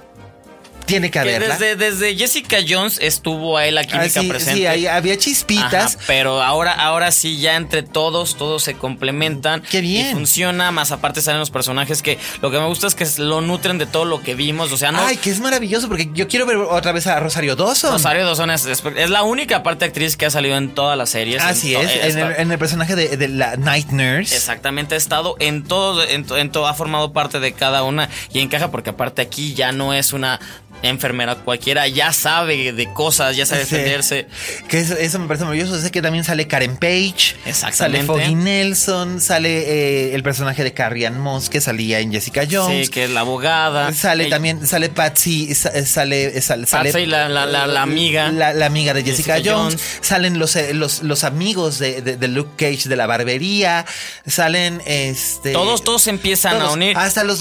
[0.87, 1.57] tiene que haberla.
[1.57, 4.59] Desde, desde, Jessica Jones estuvo ahí la química ah, sí, presente.
[4.59, 5.99] Sí, ahí había chispitas.
[6.07, 9.61] pero ahora, ahora sí, ya entre todos, todos se complementan.
[9.69, 10.07] Qué bien.
[10.07, 13.41] Y funciona, más aparte salen los personajes que lo que me gusta es que lo
[13.41, 14.71] nutren de todo lo que vimos.
[14.71, 14.99] O sea, no.
[14.99, 17.91] Ay, que es maravilloso, porque yo quiero ver otra vez a Rosario Dawson.
[17.91, 21.43] Rosario Dawson es, es, la única parte actriz que ha salido en todas las series.
[21.43, 24.35] Así es, en el, personaje de, la Night Nurse.
[24.35, 28.71] Exactamente, ha estado en todo, en todo, ha formado parte de cada una y encaja
[28.71, 30.39] porque aparte aquí ya no es una
[30.81, 34.27] enfermera cualquiera ya sabe de cosas, ya sabe defenderse.
[34.67, 35.79] Que eso, me parece maravilloso.
[35.79, 41.07] Sé que también sale Karen Page, sale Foggy Nelson, sale eh, el personaje de Carrie
[41.07, 42.87] Ann Moss que salía en Jessica Jones.
[42.87, 43.93] Sí, que es la abogada.
[43.93, 48.31] Sale también, sale Patsy, sale, sale, Patsy, la, la, la, amiga.
[48.31, 49.77] La, amiga de Jessica, Jones.
[50.01, 53.85] Salen los, eh, los, los amigos de, de, Luke Cage de la barbería.
[54.25, 55.53] Salen este.
[55.53, 56.97] Todos, todos empiezan a unir.
[56.97, 57.39] Hasta los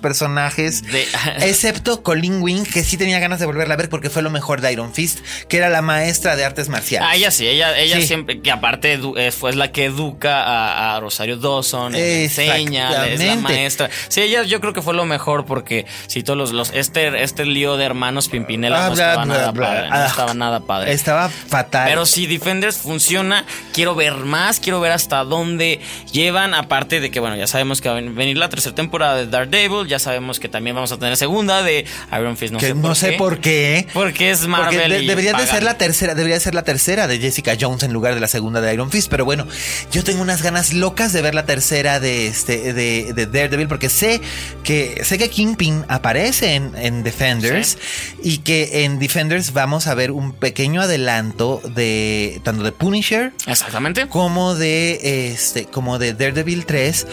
[0.00, 0.82] personajes.
[0.82, 1.06] De,
[1.40, 4.60] excepto Colin Wing, que sí tenía ganas de volverla a ver porque fue lo mejor
[4.60, 7.08] de Iron Fist, que era la maestra de artes marciales.
[7.10, 11.36] Ah, ella sí, ella, ella siempre, que aparte eh, fue la que educa a, Rosario
[11.36, 13.90] Dawson, enseña, es la maestra.
[14.08, 17.44] Sí, ella yo creo que fue lo mejor porque si todos los, los este, este
[17.44, 20.92] lío de hermanos Pimpinela no, estaba nada padre, no estaba nada padre.
[20.92, 21.86] Estaba fatal.
[21.88, 25.80] Pero si Defenders funciona, quiero ver más, quiero ver hasta dónde
[26.12, 29.26] llevan, aparte de que, bueno, ya sabemos que va a venir la tercera temporada de
[29.56, 32.52] Daredevil, ya sabemos que también vamos a tener segunda de Iron Fist.
[32.52, 33.86] No que sé no sé por qué.
[33.92, 35.06] Porque es Marvel.
[35.06, 38.20] debería de ser la tercera, debería ser la tercera de Jessica Jones en lugar de
[38.20, 39.08] la segunda de Iron Fist.
[39.10, 39.46] Pero bueno,
[39.90, 44.20] yo tengo unas ganas locas de ver la tercera de este de, Daredevil porque sé
[44.62, 47.78] que sé que Kingpin aparece en, Defenders
[48.22, 54.08] y que en Defenders vamos a ver un pequeño adelanto de tanto de Punisher exactamente
[54.08, 57.06] como de este como de Daredevil 3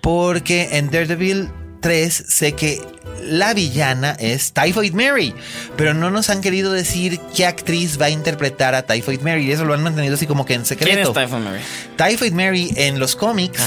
[0.00, 2.82] porque en Daredevil 3 sé que
[3.22, 5.34] la villana es Typhoid Mary,
[5.76, 9.46] pero no nos han querido decir qué actriz va a interpretar a Typhoid Mary.
[9.46, 10.94] Y eso lo han mantenido así como que en secreto.
[10.94, 11.60] ¿Quién es Typhoid Mary?
[11.96, 13.62] Typhoid Mary en los cómics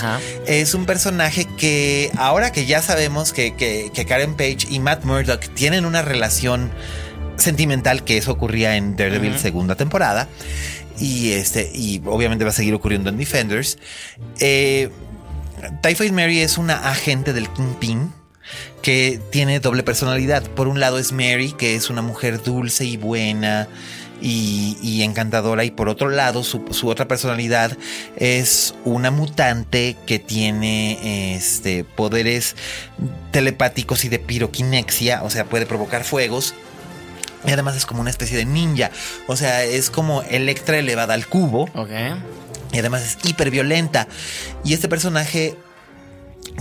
[0.47, 5.41] es un personaje que ahora que ya sabemos que, que, Karen Page y Matt Murdock
[5.53, 6.71] tienen una relación
[7.37, 10.27] sentimental, que eso ocurría en Daredevil segunda temporada,
[10.99, 13.77] y, este, y obviamente va a seguir ocurriendo en Defenders.
[14.39, 14.89] Eh,
[15.81, 18.11] Typhoid Mary es una agente del Kingpin
[18.81, 20.43] que tiene doble personalidad.
[20.43, 23.67] Por un lado es Mary, que es una mujer dulce y buena
[24.21, 25.63] y, encantadora.
[25.63, 27.77] Y por otro lado, su, otra personalidad
[28.15, 32.55] es una mutante que tiene este, poderes
[33.31, 36.53] telepáticos y de piroquinexia, o sea, puede provocar fuegos.
[37.45, 38.89] Y además es como una especie de ninja.
[39.27, 41.63] O sea, es como Electra elevada al cubo.
[41.73, 41.89] Ok.
[42.73, 44.07] Y además es hiper violenta.
[44.65, 45.55] Y este personaje,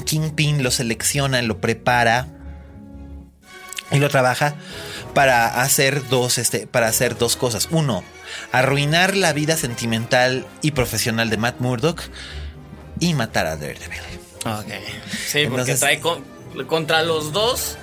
[0.04, 2.28] Kingpin lo selecciona, lo prepara
[3.90, 4.54] y lo trabaja
[5.14, 7.68] para hacer dos, este, para hacer dos cosas.
[7.70, 8.04] Uno,
[8.52, 12.02] arruinar la vida sentimental y profesional de Matt Murdock
[13.00, 14.00] y matar a Daredevil.
[14.44, 14.72] Ok.
[15.26, 16.00] Sí, porque trae
[16.66, 17.78] contra los dos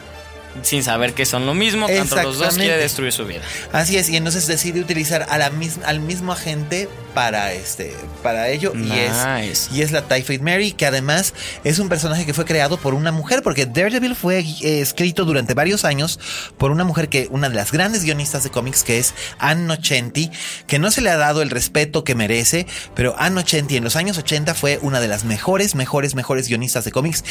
[0.64, 3.42] sin saber que son lo mismo, tanto los dos quiere destruir su vida.
[3.72, 5.52] Así es, y entonces decide utilizar a la
[5.86, 10.86] al mismo agente para este para ello y es y es la Typhoid Mary que
[10.86, 11.34] además
[11.64, 15.56] es un personaje que fue creado por una mujer porque Daredevil fue eh, escrito durante
[15.56, 16.20] varios años
[16.60, 20.30] por una mujer que una de las grandes guionistas de cómics que es Ann Nocenti
[20.68, 23.96] que no se le ha dado el respeto que merece pero Ann Nocenti en los
[23.96, 27.24] años 80 fue una de las mejores mejores mejores guionistas de cómics.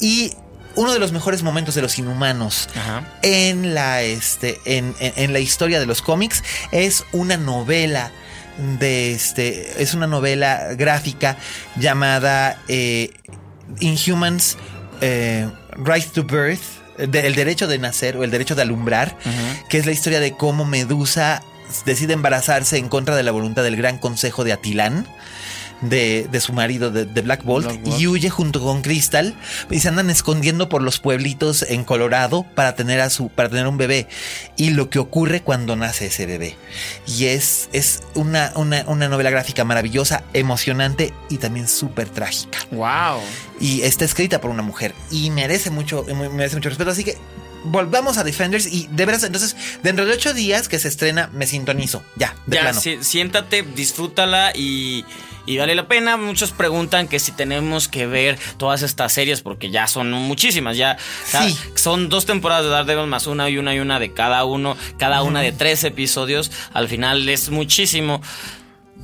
[0.00, 0.34] Y
[0.76, 2.68] uno de los mejores momentos de los inhumanos
[3.22, 8.10] en la este en, en, la historia de los cómics es una novela
[8.78, 11.36] de este es una novela gráfica
[11.76, 13.12] llamada eh,
[13.80, 14.56] Inhumans
[15.00, 16.62] eh, Right to Birth
[16.98, 19.16] el derecho de nacer o el derecho de alumbrar
[19.68, 21.42] que es la historia de cómo Medusa
[21.86, 25.06] decide embarazarse en contra de la voluntad del gran consejo de Atilán
[25.88, 29.34] de, su marido, de, Black, Bolt, y huye junto con Crystal
[29.70, 33.66] y se andan escondiendo por los pueblitos en Colorado para tener a su, para tener
[33.66, 34.08] un bebé.
[34.56, 36.56] Y lo que ocurre cuando nace ese bebé.
[37.06, 42.58] Y es, es una, una, una novela gráfica maravillosa, emocionante y también súper trágica.
[42.70, 43.20] Wow.
[43.60, 46.90] Y está escrita por una mujer y merece mucho, merece mucho respeto.
[46.90, 47.16] Así que
[47.64, 51.46] volvamos a Defenders y de veras, entonces, dentro de ocho días que se estrena, me
[51.46, 52.02] sintonizo.
[52.16, 52.72] Ya, de ya,
[53.02, 55.04] siéntate, disfrútala y
[55.46, 56.16] y vale la pena.
[56.16, 60.96] Muchos preguntan que si tenemos que ver todas estas series, porque ya son muchísimas, ya
[61.74, 65.22] son dos temporadas de Daredevil más una y una y una de cada uno, cada
[65.22, 66.50] una de tres episodios.
[66.72, 68.22] Al final es muchísimo.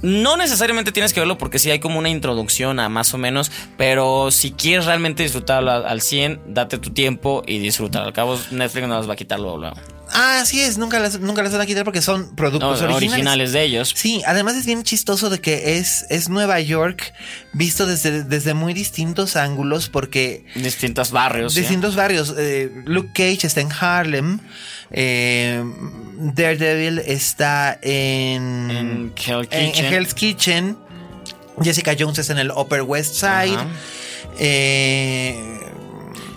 [0.03, 3.51] No necesariamente tienes que verlo porque sí hay como una introducción a más o menos,
[3.77, 8.03] pero si quieres realmente disfrutarlo al 100, date tu tiempo y disfrutar.
[8.05, 9.59] Al cabo Netflix no las va a quitar luego.
[9.59, 9.77] luego.
[10.13, 13.13] Ah, así es, nunca las, nunca las van a quitar porque son productos No, originales.
[13.13, 13.93] originales de ellos.
[13.95, 17.13] Sí, además es bien chistoso de que es, es Nueva York
[17.53, 21.55] visto desde, desde muy distintos ángulos porque Distintos barrios.
[21.55, 21.61] ¿sí?
[21.61, 22.35] distintos barrios.
[22.37, 24.41] eh, Luke Cage está en Harlem,
[24.91, 25.63] eh,
[26.19, 29.93] Daredevil está en, En Hell en- en Kitchen.
[29.95, 30.77] Hell's Kitchen,
[31.63, 33.55] Jessica Jones está en el Upper West Side.
[33.57, 33.67] Ajá.
[34.39, 35.57] eh,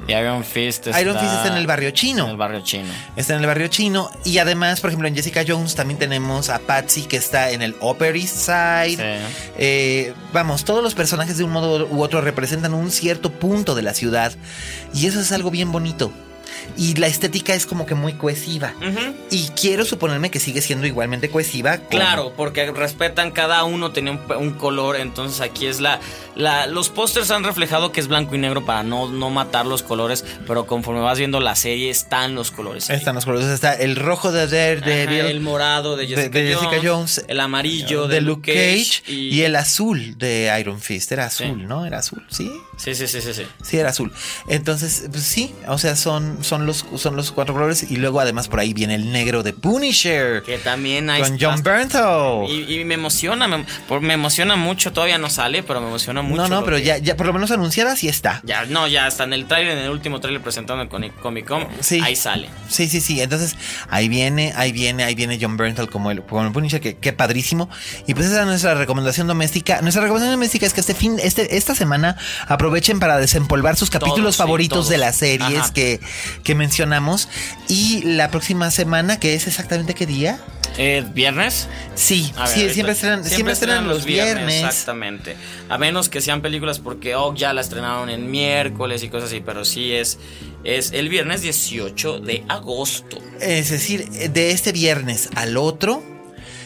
[0.06, 2.26] Y Iron Fist está, Iron Fist está en el barrio chino.
[2.26, 2.90] En el barrio chino.
[3.16, 4.10] Está en el barrio chino.
[4.26, 7.74] Y además, por ejemplo, en Jessica Jones también tenemos a Patsy que está en el
[7.80, 8.98] Upper East Side.
[8.98, 9.52] Sí.
[9.58, 13.82] Eh, vamos, todos los personajes de un modo u otro representan un cierto punto de
[13.82, 14.34] la ciudad.
[14.94, 16.12] Y eso es algo bien bonito.
[16.78, 18.74] Y la estética es como que muy cohesiva.
[19.30, 21.78] Y quiero suponerme que sigue siendo igualmente cohesiva.
[21.78, 26.00] con- Claro, porque respetan cada uno tenía un, un color, entonces aquí es la,
[26.36, 29.84] la los pósters han reflejado que es blanco y negro para no, no matar los
[29.84, 32.90] colores, pero conforme vas viendo la serie están los colores.
[32.90, 32.98] ahí.
[32.98, 33.48] Están los colores.
[33.48, 35.20] Está el rojo de Daredevil.
[35.22, 39.42] Ajá, el morado de Jessica, de Jessica Jones, el amarillo de, Luke Cage, y...
[39.42, 41.12] el azul de Iron Fist.
[41.12, 41.66] Era azul, Sí.
[41.66, 41.86] ¿no?
[41.86, 42.52] Era azul, ¿sí?
[42.78, 43.44] Sí, sí, sí, sí, sí.
[43.64, 44.12] Sí, era azul.
[44.48, 47.90] Entonces, pues sí, o sea, son, son, los, son los cuatro colores.
[47.92, 50.44] Y luego, además, por ahí viene el negro de Punisher.
[50.44, 52.50] Que también hay Con John Bernthal.
[52.50, 56.22] Y, y me emociona, me, por- me emociona mucho, todavía no sale, pero me emociona
[56.22, 56.42] mucho.
[56.44, 58.42] No, no, pero que- ya, ya por lo menos anunciada sí está.
[58.44, 61.48] Ya, no, ya está en el trailer, en el último trailer presentando en Comic Comic
[61.48, 62.00] Con, Sí.
[62.04, 62.50] ahí sale.
[62.70, 63.22] Sí, sí, sí.
[63.22, 63.56] Entonces,
[63.90, 67.14] ahí viene, ahí viene, ahí viene John Bernthal como el, como el Punisher, que, que
[67.14, 67.70] padrísimo.
[68.08, 69.82] Y pues esa es nuestra recomendación doméstica.
[69.82, 74.24] Nuestra recomendación doméstica es que este fin, este, esta semana aprovechen para desempolvar sus capítulos
[74.24, 75.74] Todos, favoritos de las series Ajá.
[75.74, 76.00] que,
[76.44, 77.30] que mencionamos.
[77.68, 80.40] Y la próxima semana, que es exactamente qué día?
[80.78, 81.68] Eh, ¿Viernes?
[81.96, 84.64] Sí, A ver, sí, ahorita- siempre estrenan, siempre estrenan los viernes.
[84.64, 85.36] Exactamente.
[85.70, 89.42] A menos que sean películas porque oh, ya la estrenaron en miércoles y cosas así,
[89.46, 90.18] pero sí es,
[90.64, 93.20] es el viernes 18 de agosto.
[93.40, 96.04] Es decir, de este viernes al otro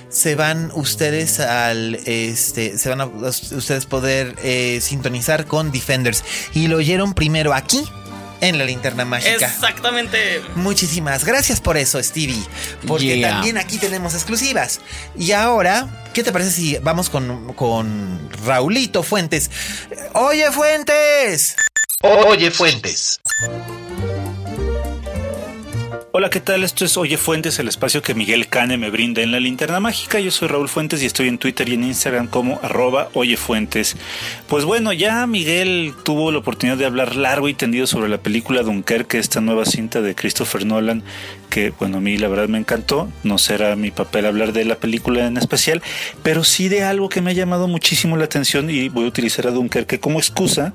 [0.09, 6.67] se van ustedes al este se van a ustedes poder eh, sintonizar con Defenders y
[6.69, 7.83] lo oyeron primero aquí
[8.41, 9.45] en la linterna mágica.
[9.47, 10.41] Exactamente.
[10.55, 12.43] Muchísimas gracias por eso, Stevie.
[12.87, 13.31] Porque Yeah.
[13.31, 14.79] también aquí tenemos exclusivas.
[15.17, 19.49] Y ahora, ¿qué te parece si vamos con, con Raulito Fuentes?
[20.13, 21.55] Oye, Fuentes.
[22.01, 23.19] Oye, Fuentes.
[26.19, 26.63] Hola, ¿qué tal?
[26.63, 30.19] Esto es Oye Fuentes, el espacio que Miguel Cane me brinda en la linterna mágica.
[30.19, 33.95] Yo soy Raúl Fuentes y estoy en Twitter y en Instagram como arroba Oye Fuentes.
[34.47, 38.63] Pues bueno, ya Miguel tuvo la oportunidad de hablar largo y tendido sobre la película
[38.63, 41.03] Dunkerque, esta nueva cinta de Christopher Nolan,
[41.51, 43.11] que bueno, a mí la verdad me encantó.
[43.23, 45.83] No será mi papel hablar de la película en especial,
[46.23, 49.45] pero sí de algo que me ha llamado muchísimo la atención y voy a utilizar
[49.45, 50.73] a Dunkerque como excusa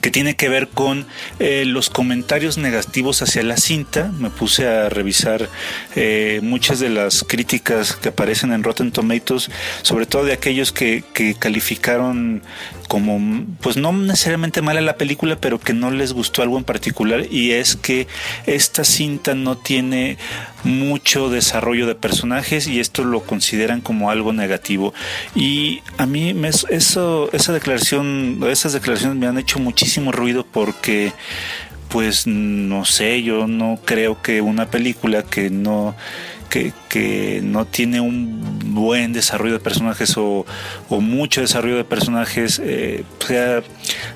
[0.00, 1.06] que tiene que ver con
[1.38, 4.10] eh, los comentarios negativos hacia la cinta.
[4.18, 5.48] Me puse a revisar
[5.96, 9.50] eh, muchas de las críticas que aparecen en Rotten Tomatoes,
[9.82, 12.42] sobre todo de aquellos que, que calificaron
[12.88, 17.26] como, pues no necesariamente mala la película, pero que no les gustó algo en particular,
[17.30, 18.08] y es que
[18.46, 20.16] esta cinta no tiene
[20.64, 24.94] mucho desarrollo de personajes y esto lo consideran como algo negativo.
[25.34, 31.12] Y a mí me, eso, esa declaración, esas declaraciones me han hecho muchísimo ruido porque
[31.88, 35.96] pues no sé, yo no creo que una película que no
[36.48, 40.44] que, que no tiene un buen desarrollo de personajes o,
[40.88, 43.62] mucho desarrollo de personajes eh, sea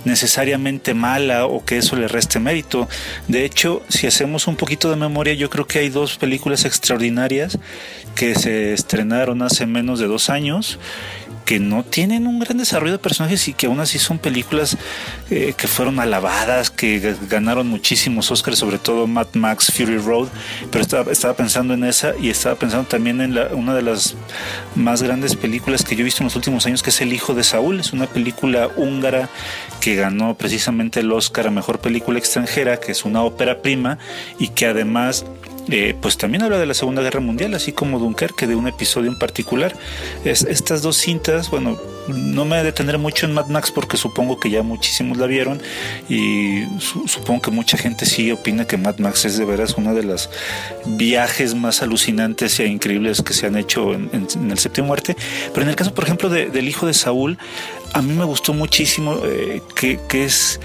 [0.04, 2.88] necesariamente mala o que eso le reste mérito.
[3.28, 7.58] De hecho, si hacemos un poquito de memoria, yo creo que hay dos películas extraordinarias
[8.14, 10.78] que se estrenaron hace menos de dos años
[11.44, 14.76] que no tienen un gran desarrollo de personajes y que aún así son películas
[15.30, 20.28] eh, que fueron alabadas, que ganaron muchísimos Oscars, sobre todo Mad Max Fury Road,
[20.70, 24.14] pero estaba, estaba pensando en esa y estaba pensando también en la, una de las
[24.74, 27.34] más grandes películas que yo he visto en los últimos años, que es El Hijo
[27.34, 29.28] de Saúl, es una película húngara
[29.80, 33.98] que ganó precisamente el Oscar a Mejor Película Extranjera, que es una ópera prima
[34.38, 35.24] y que además
[35.70, 39.10] eh, pues también habla de la Segunda Guerra Mundial, así como Dunkerque, de un episodio
[39.10, 39.76] en particular.
[40.24, 44.50] Es, estas dos cintas, bueno, no me detendré mucho en Mad Max porque supongo que
[44.50, 45.62] ya muchísimos la vieron
[46.08, 49.94] y su, supongo que mucha gente sí opina que Mad Max es de veras uno
[49.94, 50.28] de los
[50.84, 54.10] viajes más alucinantes e increíbles que se han hecho en,
[54.50, 55.16] el séptimo muerte.
[55.52, 57.38] Pero en el caso, por ejemplo, de, del hijo de Saúl,
[57.92, 60.60] a mí me gustó muchísimo eh, que, que es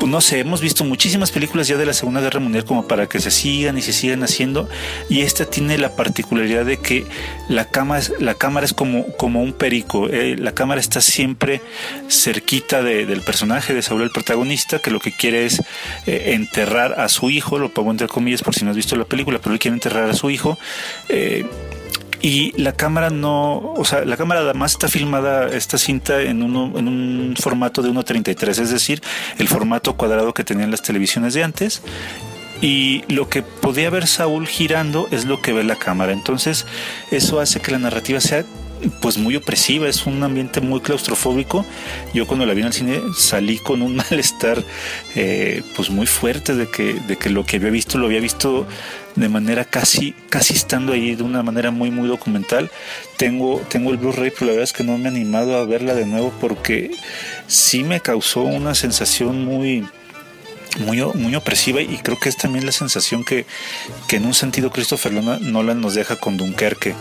[0.00, 3.06] pues, no sé, hemos visto muchísimas películas ya de la Segunda Guerra Mundial como para
[3.06, 4.66] que se sigan y se sigan haciendo.
[5.10, 7.06] Y esta tiene la particularidad de que
[7.48, 10.08] la cámara es, la cámara es como, como un perico.
[10.08, 11.60] Eh, la cámara está siempre
[12.08, 15.60] cerquita del personaje de Saúl, el protagonista, que lo que quiere es
[16.06, 19.04] eh, enterrar a su hijo, lo pongo entre comillas por si no has visto la
[19.04, 20.58] película, pero él quiere enterrar a su hijo.
[21.10, 21.44] Eh,
[22.22, 26.78] y la cámara no, o sea, la cámara además está filmada esta cinta en, uno,
[26.78, 29.02] en un formato de 1.33, es decir,
[29.38, 31.82] el formato cuadrado que tenían las televisiones de antes.
[32.62, 36.12] Y lo que podía ver Saúl girando es lo que ve la cámara.
[36.12, 36.66] Entonces,
[37.10, 38.44] eso hace que la narrativa sea
[39.00, 41.64] pues muy opresiva, es un ambiente muy claustrofóbico.
[42.14, 44.62] Yo cuando la vi en el cine salí con un malestar
[45.14, 48.66] eh, pues muy fuerte de que, de que lo que había visto lo había visto
[49.16, 52.70] de manera casi, casi estando ahí de una manera muy, muy documental.
[53.16, 55.94] Tengo, tengo el Blu-ray, pero la verdad es que no me he animado a verla
[55.94, 56.90] de nuevo porque
[57.46, 59.86] sí me causó una sensación muy,
[60.78, 63.46] muy, muy opresiva y creo que es también la sensación que,
[64.06, 66.94] que en un sentido Christopher Nolan nos deja con Dunkerque.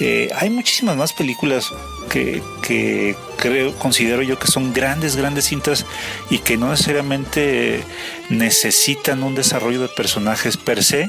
[0.00, 1.66] Eh, hay muchísimas más películas
[2.10, 5.86] que, que, creo, considero yo que son grandes, grandes cintas
[6.30, 7.82] y que no necesariamente
[8.28, 11.08] necesitan un desarrollo de personajes per se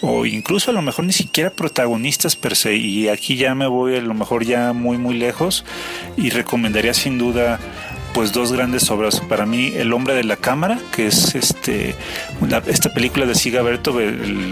[0.00, 3.96] o incluso a lo mejor ni siquiera protagonistas per se y aquí ya me voy
[3.96, 5.64] a lo mejor ya muy muy lejos
[6.16, 7.58] y recomendaría sin duda
[8.18, 9.20] pues dos grandes obras.
[9.20, 11.94] Para mí, El hombre de la cámara, que es este
[12.66, 14.00] esta película de Siga Bertov,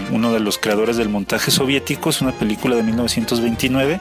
[0.09, 3.99] uno de los creadores del montaje soviético, es una película de 1929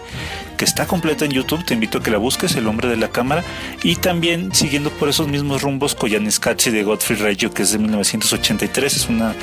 [0.56, 1.64] que está completa en YouTube.
[1.64, 3.42] Te invito a que la busques, El hombre de la cámara.
[3.82, 8.94] Y también siguiendo por esos mismos rumbos, Koyaanisqatsi de Godfrey Reggio, que es de 1983.
[8.94, 9.34] Es una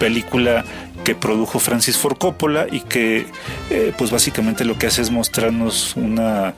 [0.00, 0.64] película
[1.08, 3.24] que produjo Francis Ford Coppola y que
[3.70, 6.52] eh, pues básicamente lo que hace es mostrarnos una,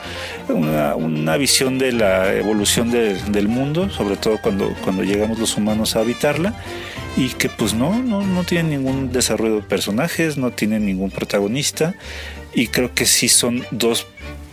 [0.49, 6.01] una, visión de la evolución del mundo, sobre todo cuando, cuando llegamos los humanos a
[6.01, 6.57] habitarla
[7.17, 11.95] y que pues no, no, no tiene ningún desarrollo de personajes, no tiene ningún protagonista
[12.53, 14.09] y creo que sí son dos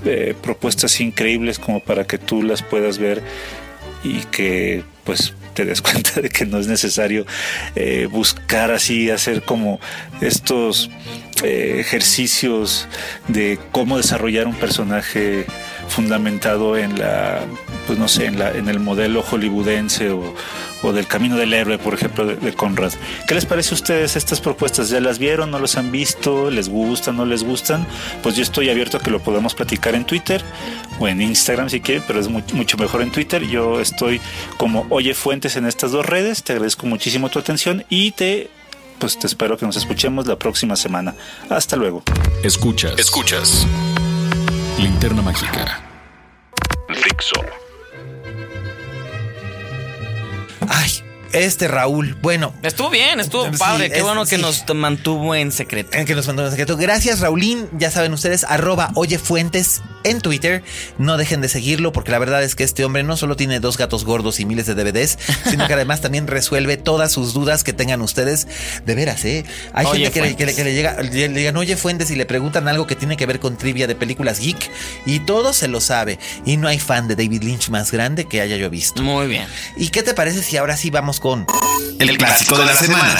[0.05, 3.23] eh, propuestas increíbles como para que tú las puedas ver
[4.03, 7.25] y que pues te des cuenta de que no es necesario
[7.75, 9.79] eh, buscar así, hacer como
[10.21, 10.91] estos
[11.43, 12.87] eh, ejercicios
[13.27, 15.45] de cómo desarrollar un personaje
[15.87, 17.41] fundamentado en la,
[17.85, 20.33] pues no sé, en, la, en el modelo hollywoodense o,
[20.83, 22.93] o del Camino del Héroe, por ejemplo, de, Conrad.
[23.27, 24.89] ¿Qué les parece a ustedes estas propuestas?
[24.89, 25.51] ¿Ya las vieron?
[25.51, 26.49] ¿No las han visto?
[26.51, 27.17] ¿Les gustan?
[27.17, 27.85] ¿No les gustan?
[28.23, 30.43] Pues yo estoy abierto a que lo podamos platicar en Twitter
[30.99, 33.43] o en Instagram si quieren, pero es mucho mejor en Twitter.
[33.47, 34.21] Yo estoy
[34.57, 36.43] como Oye Fuentes en estas dos redes.
[36.43, 38.49] Te agradezco muchísimo tu atención y te
[38.99, 41.13] pues te espero que nos escuchemos la próxima semana.
[41.49, 42.03] Hasta luego.
[42.43, 42.93] Escuchas.
[42.97, 43.67] Escuchas.
[44.77, 45.81] Linterna mágica.
[46.93, 47.66] Fixo.
[51.39, 52.53] Este Raúl, bueno.
[52.63, 53.89] Estuvo bien, estuvo padre.
[53.89, 55.97] Qué bueno que nos mantuvo en secreto.
[56.05, 56.77] Que nos mantuvo en secreto.
[56.77, 57.67] Gracias, Raulín.
[57.73, 60.63] Ya saben ustedes, arroba oyefuentes en Twitter.
[60.97, 63.77] No dejen de seguirlo porque la verdad es que este hombre no solo tiene dos
[63.77, 65.17] gatos gordos y miles de DVDs,
[65.49, 68.47] sino que además también resuelve todas sus dudas que tengan ustedes.
[68.85, 69.45] De veras, ¿eh?
[69.73, 73.17] Hay gente que le, llega, le, digan, oye Fuentes y le preguntan algo que tiene
[73.17, 74.69] que ver con trivia de películas geek
[75.05, 76.19] y todo se lo sabe.
[76.45, 79.01] Y no hay fan de David Lynch más grande que haya yo visto.
[79.03, 79.45] Muy bien.
[79.75, 83.19] ¿Y qué te parece si ahora sí vamos con el, clásico, de la, semana.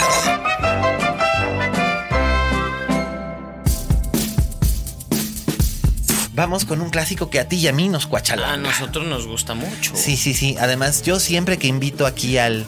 [6.33, 8.53] Vamos con un clásico que a ti y a mí nos cuachala.
[8.53, 9.93] A nosotros nos gusta mucho.
[9.95, 10.55] Sí, sí, sí.
[10.59, 12.65] Además, yo siempre que invito aquí al,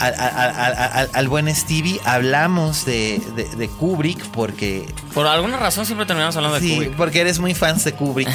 [0.00, 3.20] al, buen Stevie hablamos de,
[3.78, 4.86] Kubrick porque...
[5.14, 6.90] Por alguna razón siempre terminamos hablando de Kubrick.
[6.90, 8.28] Sí, porque eres muy fan de Kubrick.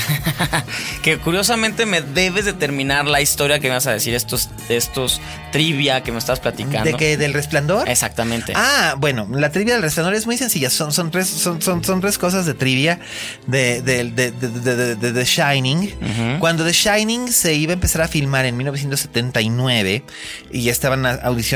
[1.02, 5.20] que curiosamente me debes de terminar la historia que me vas a decir, estos, estos
[5.52, 6.84] trivia que me estás platicando.
[6.84, 7.90] ¿De que ¿Del resplandor?
[7.90, 8.54] Exactamente.
[8.56, 10.70] Ah, bueno, la trivia del resplandor es muy sencilla.
[10.70, 13.00] Son, son, tres, son, son, son tres cosas de trivia
[13.48, 16.40] de, The Shining.
[16.40, 20.04] Cuando The Shining se iba a empezar a filmar en 1979
[20.52, 21.55] y ya estaban audicionando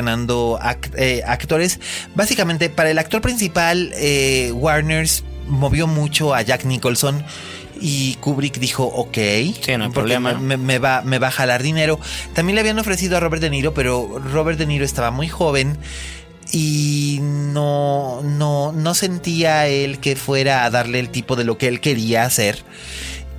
[0.96, 1.80] eh, actores.
[2.16, 7.24] Básicamente, para el actor principal, eh, Warner's movió mucho a Jack Nicholson.
[7.82, 9.18] Y Kubrick dijo, ok,
[9.94, 10.34] problema.
[10.34, 11.98] Me, va, me va a jalar dinero.
[12.34, 15.78] También le habían ofrecido a Robert De Niro, pero Robert De Niro estaba muy joven
[16.52, 21.68] y no, no, no sentía él que fuera a darle el tipo de lo que
[21.68, 22.64] él quería hacer.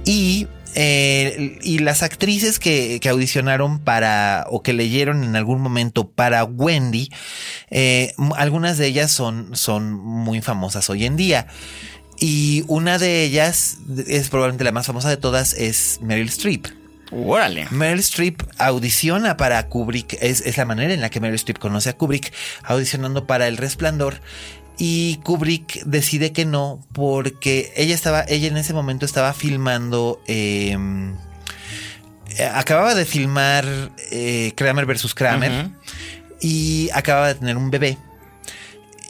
[0.05, 6.45] Y eh, y las actrices que, audicionaron para o que leyeron en algún momento para
[6.45, 7.11] Wendy,
[7.71, 11.47] eh, algunas de ellas son, son muy famosas hoy en día.
[12.19, 16.67] Y una de ellas es probablemente la más famosa de todas, es Meryl Streep.
[17.11, 17.67] Órale.
[17.71, 21.89] Meryl Streep audiciona para Kubrick, es, es la manera en la que Meryl Streep conoce
[21.89, 24.21] a Kubrick, audicionando para El Resplandor.
[24.83, 30.23] Y Kubrick decide que no, porque ella estaba, ella en ese momento estaba filmando.
[30.27, 30.75] eh,
[32.55, 33.67] acababa de filmar
[34.11, 35.71] eh, Kramer versus Kramer
[36.41, 37.99] y acababa de tener un bebé.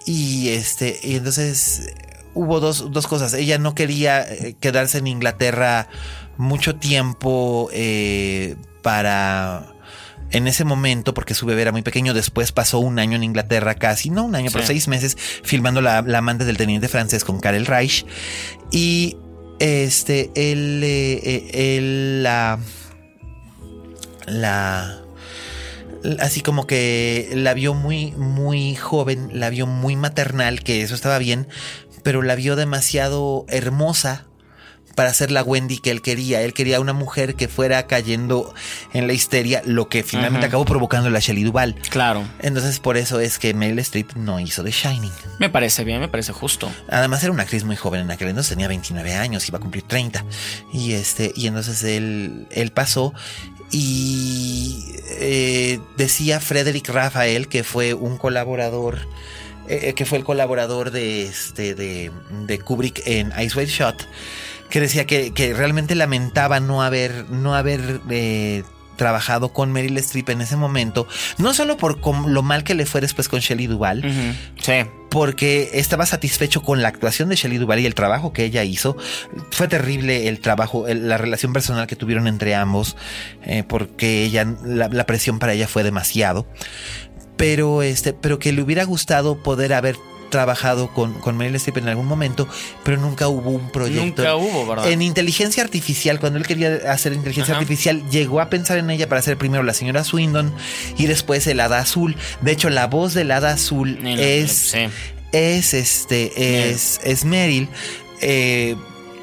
[0.07, 1.95] Y este, y entonces
[2.35, 3.35] hubo dos, dos cosas.
[3.35, 5.89] Ella no quería eh, quedarse en Inglaterra
[6.37, 9.70] mucho tiempo eh, para.
[10.33, 13.74] En ese momento, porque su bebé era muy pequeño, después pasó un año en Inglaterra,
[13.74, 17.41] casi, no un año, pero seis meses, filmando la, la amante del teniente francés con
[17.41, 18.07] Karel Reich.
[18.70, 19.16] Y
[19.59, 22.59] este, él, eh, eh, él la.
[24.26, 25.01] La
[26.18, 31.18] así como que la vio muy, muy joven, la vio muy maternal, que eso estaba
[31.18, 31.49] bien,
[32.03, 34.30] pero la vio demasiado hermosa
[34.95, 36.43] para ser la Wendy que él quería.
[36.43, 38.55] Él quería una mujer que fuera cayendo
[38.93, 41.74] en la histeria, lo que finalmente acabó provocando la Shelley Duvall.
[41.91, 42.24] Claro.
[42.41, 45.12] Entonces por eso es que Meryl Streep no hizo The Shining.
[45.38, 46.70] Me parece bien, me parece justo.
[46.88, 49.84] Además era una actriz muy joven en aquel entonces, tenía 29 años, iba a cumplir
[49.84, 50.24] 30.
[50.72, 53.12] Y este, y entonces él, él pasó
[53.70, 58.99] y eh, decía Frederick Rafael, que fue un colaborador,
[59.68, 62.11] eh, que fue el colaborador de este, de,
[62.47, 64.09] de Kubrick en Ice White Shot,
[64.71, 68.62] que decía que, que realmente lamentaba no haber, no haber eh,
[68.97, 71.07] trabajado con Meryl Streep en ese momento,
[71.39, 71.99] no solo por
[72.29, 74.03] lo mal que le fue después con Shelley Duvall.
[74.61, 74.73] Sí.
[75.11, 78.97] porque estaba satisfecho con la actuación de Shelley Duvall y el trabajo que ella hizo.
[79.51, 82.97] Fue terrible el trabajo, el- la relación personal que tuvieron entre ambos,
[83.43, 86.47] eh, porque ella, la, la presión para ella fue demasiado.
[87.37, 89.97] Pero este, pero que le hubiera gustado poder haber
[90.31, 92.49] trabajado con, con Meryl Streep en algún momento,
[92.85, 94.22] pero nunca hubo un proyecto.
[94.22, 94.91] Nunca hubo, ¿verdad?
[94.91, 97.61] En inteligencia artificial, cuando él quería hacer inteligencia Ajá.
[97.61, 100.53] artificial, llegó a pensar en ella para hacer primero la señora Swindon
[100.97, 102.16] y después el hada azul.
[102.41, 104.78] De hecho, la voz del hada azul la- es, sí.
[105.33, 107.68] es este, es, es Meryl.
[108.22, 108.76] eh,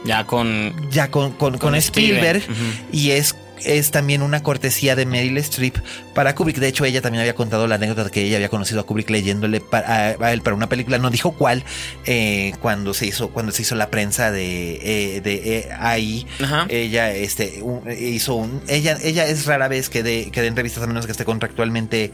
[0.05, 0.74] Ya con.
[0.91, 2.43] ya con, con, con Con Spielberg,
[2.91, 5.76] y es, es también una cortesía de Meryl Streep
[6.14, 6.58] para Kubrick.
[6.58, 9.10] De hecho, ella también había contado la anécdota de que ella había conocido a Kubrick
[9.10, 11.64] leyéndole para, a, a él para una película, no dijo cuál,
[12.05, 16.26] eh, cuando se hizo cuando se hizo la prensa de, eh, de eh, ahí.
[16.43, 16.66] Ajá.
[16.70, 18.62] Ella este, un- hizo un.
[18.68, 22.12] Ella, ella es rara vez que dé que a menos que esté contractualmente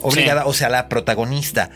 [0.00, 0.48] obligada, Sí.
[0.48, 1.70] o sea, la protagonista.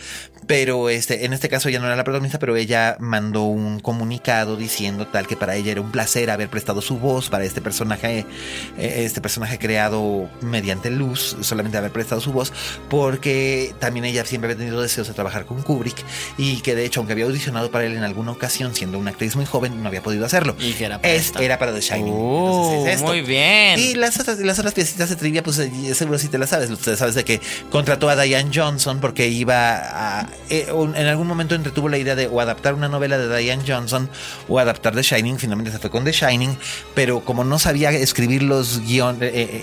[0.47, 4.57] Pero este, en este caso ella no era la protagonista, pero ella mandó un comunicado
[4.57, 8.25] diciendo tal que para ella era un placer haber prestado su voz para este personaje,
[8.79, 12.53] eh, este personaje creado mediante luz, solamente haber prestado su voz,
[12.89, 15.97] porque también ella siempre había tenido deseos de trabajar con Kubrick
[16.39, 19.37] y que de hecho, aunque había audicionado para él en alguna ocasión, siendo una actriz
[19.37, 20.57] muy joven, no había podido hacerlo.
[20.59, 22.13] Y que era para Es, era para The Shining.
[22.17, 23.07] Oh, Entonces, es esto.
[23.09, 23.79] muy bien.
[23.79, 26.71] Y las otras, las otras piecitas de trivia, pues eh, seguro sí te las sabes.
[26.71, 27.41] Ustedes sabes de que
[27.71, 29.77] contrató a Diane Johnson porque iba
[30.21, 30.29] a.
[30.51, 34.09] eh, en algún momento entretuvo la idea de o adaptar una novela de Diane Johnson
[34.49, 35.39] o adaptar The Shining.
[35.39, 36.57] Finalmente se fue con The Shining,
[36.95, 38.96] pero como no sabía escribir los guiones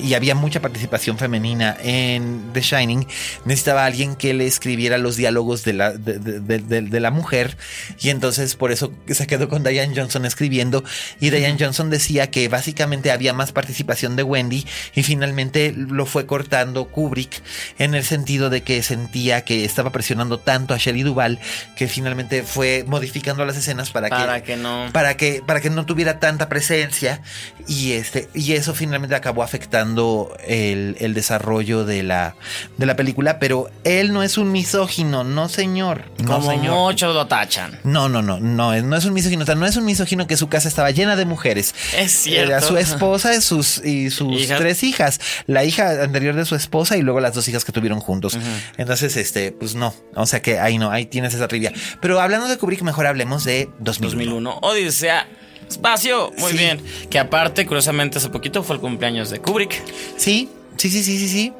[0.02, 3.08] y había mucha participación femenina en The Shining,
[3.46, 7.58] necesitaba alguien que le escribiera los diálogos de la, de, de- de- la mujer.
[8.00, 10.84] Y entonces por eso se quedó con Diane Johnson escribiendo.
[11.20, 14.66] Y Diane Johnson decía que básicamente había más participación de Wendy
[14.96, 17.42] y finalmente lo fue cortando Kubrick
[17.80, 21.40] en el sentido de que sentía que estaba presionando tanto a Shelley Duvall
[21.76, 24.90] que finalmente fue modificando las escenas para, Para que, que no.
[24.94, 27.22] para que para que no tuviera tanta presencia
[27.68, 32.36] y este y eso finalmente acabó afectando el, el desarrollo de la
[32.78, 37.16] de la película pero él no es un misógino no señor no Como señor muchos
[37.16, 37.80] lo tachan.
[37.84, 40.36] no, no, no, no, no es un misógino, o sea, no es un misógino que
[40.36, 41.74] su casa estaba llena de mujeres.
[41.98, 42.52] Es cierto.
[42.52, 44.60] Era su esposa y sus, y sus Hijas.
[44.60, 45.20] tres hijas.
[45.48, 48.38] La hija anterior de su esposa y luego las dos hijas que tuvieron juntos.
[48.78, 49.94] Entonces, este, pues no.
[50.16, 51.72] O sea que ahí no, ahí tienes esa trivia.
[52.02, 54.50] Pero hablando de Kubrick, mejor hablemos de 2001.
[54.52, 54.60] 2001.
[54.62, 55.28] Odisea.
[55.74, 56.32] Espacio.
[56.38, 56.58] Muy Sí.
[56.58, 56.82] bien.
[57.10, 59.74] Que aparte, curiosamente, hace poquito fue el cumpleaños de Kubrick.
[60.18, 61.54] Sí, sí, sí, sí, sí, sí.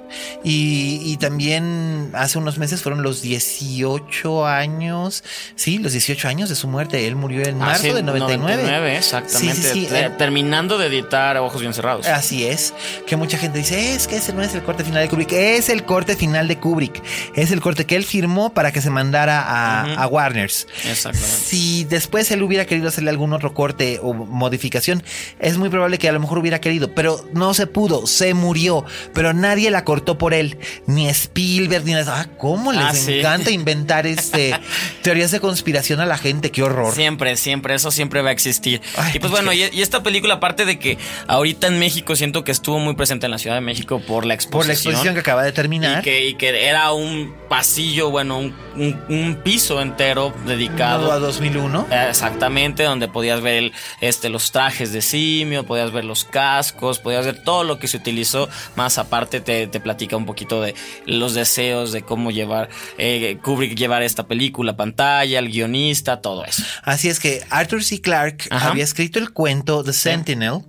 [0.44, 5.24] Y, y también hace unos meses fueron los 18 años.
[5.56, 7.08] Sí, los 18 años de su muerte.
[7.08, 8.98] Él murió en marzo Ah, sí, de 99.
[8.98, 9.56] exactamente.
[9.62, 9.86] Sí, sí.
[9.88, 12.06] Te- Eh, Terminando de editar Ojos Bien Cerrados.
[12.08, 12.74] Así es,
[13.08, 15.70] que mucha gente dice, es que ese no es el corte final de Kubrick, es
[15.70, 17.02] el corte final de Kubrick,
[17.36, 20.02] es el corte que él firmó para que se mandara a, Ujú.
[20.02, 20.68] a Warners.
[20.90, 21.28] Exactamente.
[21.38, 25.04] Si después él hubiera querido hacerle algún otro corte o modificación,
[25.40, 28.86] es muy probable que a lo mejor hubiera querido, pero no se pudo, se murió,
[29.14, 32.22] pero nadie la cortó por él, ni Spielberg, ni nada.
[32.22, 33.20] Ah, ¿cómo les Ah, sí.
[33.20, 34.54] encanta inventar este
[35.02, 36.52] teorías de conspiración a la gente?
[36.52, 36.94] Qué horror.
[36.94, 38.82] Siempre, siempre, eso siempre va a existir.
[38.98, 40.98] Ay, y pues es bueno, y, y esta película, aparte de que
[41.28, 44.34] ahorita en México siento que estuvo muy presente en la Ciudad de México por la
[44.34, 44.60] exposición.
[44.60, 46.00] Por la exposición que acaba de terminar.
[46.00, 51.20] Y que, y que era un pasillo, bueno, un, un- un piso entero dedicado a
[51.20, 51.88] 2001.
[51.92, 57.00] Eh, Exactamente, donde podías ver el- este, los trajes de simio, podías ver los cascos,
[57.00, 58.50] podías ver todo lo que se utilizó.
[58.76, 60.74] Más aparte te, te platica un poquito de
[61.06, 66.44] los deseos de cómo llevar eh, Kubrick llevar esta película a pantalla, el guionista, todo
[66.46, 66.64] eso.
[66.84, 68.02] Así es que Arthur C.
[68.02, 68.72] Clarke Ajá.
[68.72, 70.62] había escrito el cuento The Sentinel,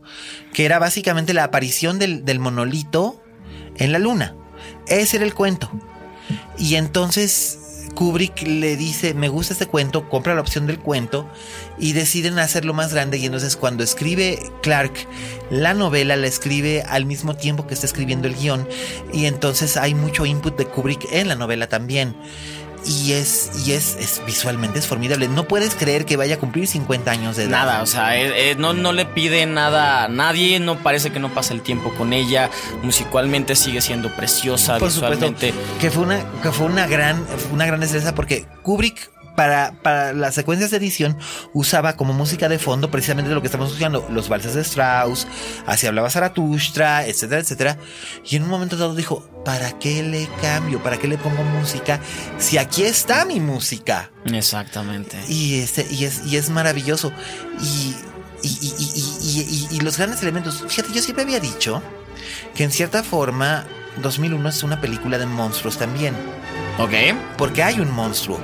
[0.52, 3.22] que era básicamente la aparición del, del monolito
[3.76, 4.36] en la luna.
[4.88, 5.70] Ese era el cuento.
[6.58, 7.63] Y entonces
[7.94, 11.28] Kubrick le dice, me gusta este cuento, compra la opción del cuento
[11.78, 13.18] y deciden hacerlo más grande.
[13.18, 14.92] Y entonces cuando escribe Clark
[15.50, 18.68] la novela, la escribe al mismo tiempo que está escribiendo el guion.
[19.12, 22.16] Y entonces hay mucho input de Kubrick en la novela también.
[22.86, 25.28] Y es, y es, es visualmente es formidable.
[25.28, 27.50] No puedes creer que vaya a cumplir 50 años de edad.
[27.50, 31.20] Nada, o sea, eh, eh, no, no le pide nada a nadie, no parece que
[31.20, 32.50] no pasa el tiempo con ella,
[32.82, 35.54] musicalmente sigue siendo preciosa, Por supuesto, visualmente.
[35.80, 40.34] que fue una, que fue una gran, una gran destreza porque Kubrick para, para las
[40.34, 41.18] secuencias de edición
[41.52, 45.26] usaba como música de fondo precisamente lo que estamos escuchando, los valses de Strauss,
[45.66, 47.78] así hablaba Zaratustra, etcétera, etcétera.
[48.24, 50.82] Y en un momento dado dijo, ¿para qué le cambio?
[50.82, 52.00] ¿Para qué le pongo música?
[52.38, 54.10] Si aquí está mi música.
[54.24, 55.18] Exactamente.
[55.28, 57.12] Y, este, y, es, y es maravilloso.
[57.60, 57.94] Y,
[58.42, 60.64] y, y- los grandes elementos.
[60.68, 61.82] Fíjate, yo siempre había dicho
[62.54, 63.64] que en cierta forma
[64.02, 66.14] 2001 es una película de monstruos también.
[66.78, 66.92] Ok.
[67.36, 68.40] Porque hay un monstruo.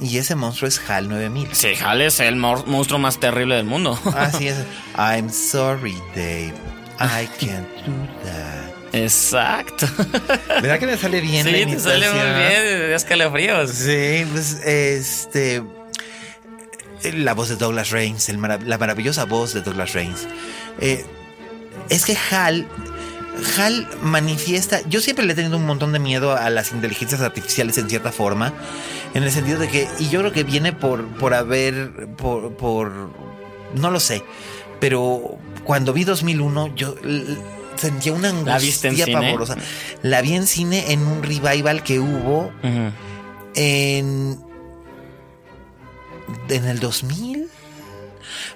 [0.00, 1.48] Y ese monstruo es HAL 9000.
[1.54, 3.98] Sí, Hal es el monstruo más terrible del mundo.
[4.14, 4.56] Así es.
[4.96, 6.54] I'm sorry, Dave.
[6.98, 7.92] I can't do
[8.24, 8.75] that.
[8.96, 9.86] Exacto.
[10.48, 11.46] ¿Verdad que me sale bien?
[11.46, 13.70] sí, la te sale muy bien, escalofríos.
[13.70, 15.62] Sí, pues este.
[17.14, 20.26] La voz de Douglas Reigns, el marav- la maravillosa voz de Douglas Reigns.
[20.80, 21.04] Eh,
[21.88, 22.66] es que Hal.
[23.58, 24.80] Hal manifiesta.
[24.88, 28.10] Yo siempre le he tenido un montón de miedo a las inteligencias artificiales en cierta
[28.10, 28.54] forma.
[29.12, 29.86] En el sentido de que.
[29.98, 32.08] Y yo creo que viene por, por haber.
[32.16, 33.10] Por, por.
[33.74, 34.24] No lo sé.
[34.80, 36.94] Pero cuando vi 2001, yo.
[37.76, 39.12] Sentía una angustia ¿La viste en cine?
[39.12, 39.56] pavorosa.
[40.02, 42.50] La vi en cine en un revival que hubo
[43.54, 44.38] en.
[46.48, 47.48] En el 2000.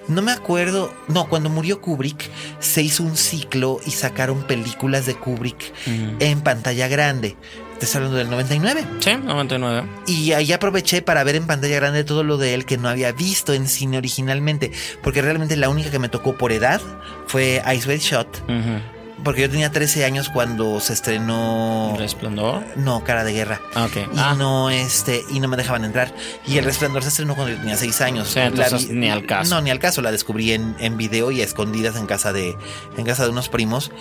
[0.07, 0.93] No me acuerdo.
[1.07, 5.73] No, cuando murió Kubrick, se hizo un ciclo y sacaron películas de Kubrick
[6.19, 7.37] en pantalla grande.
[7.79, 8.85] Te estoy hablando del 99.
[8.99, 9.87] Sí, 99.
[10.05, 13.11] Y ahí aproveché para ver en pantalla grande todo lo de él que no había
[13.11, 14.71] visto en cine originalmente.
[15.01, 16.81] Porque realmente la única que me tocó por edad
[17.27, 18.43] fue Ice White Shot.
[18.43, 19.00] Ujú.
[19.23, 21.95] Porque yo tenía 13 años cuando se estrenó.
[21.97, 22.63] Resplandor.
[22.75, 23.61] No, Cara de Guerra.
[23.75, 23.95] Ah, ok.
[24.13, 24.35] Y Ah.
[24.37, 26.13] no, este, y no me dejaban entrar.
[26.47, 28.29] Y el resplandor se estrenó cuando yo tenía seis años.
[28.29, 29.53] Sí, entonces vi- ni al caso.
[29.55, 30.01] No, ni al caso.
[30.01, 32.57] La descubrí en, en video y a escondidas en casa de,
[32.97, 33.91] en casa de unos primos.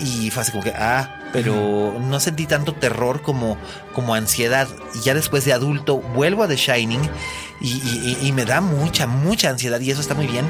[0.00, 3.56] Y fue así como que, ah, pero no sentí tanto terror como,
[3.94, 4.68] como ansiedad.
[4.94, 7.00] Y ya después de adulto vuelvo a The Shining
[7.60, 10.46] y, y- y- y me da mucha, mucha ansiedad y eso está muy bien.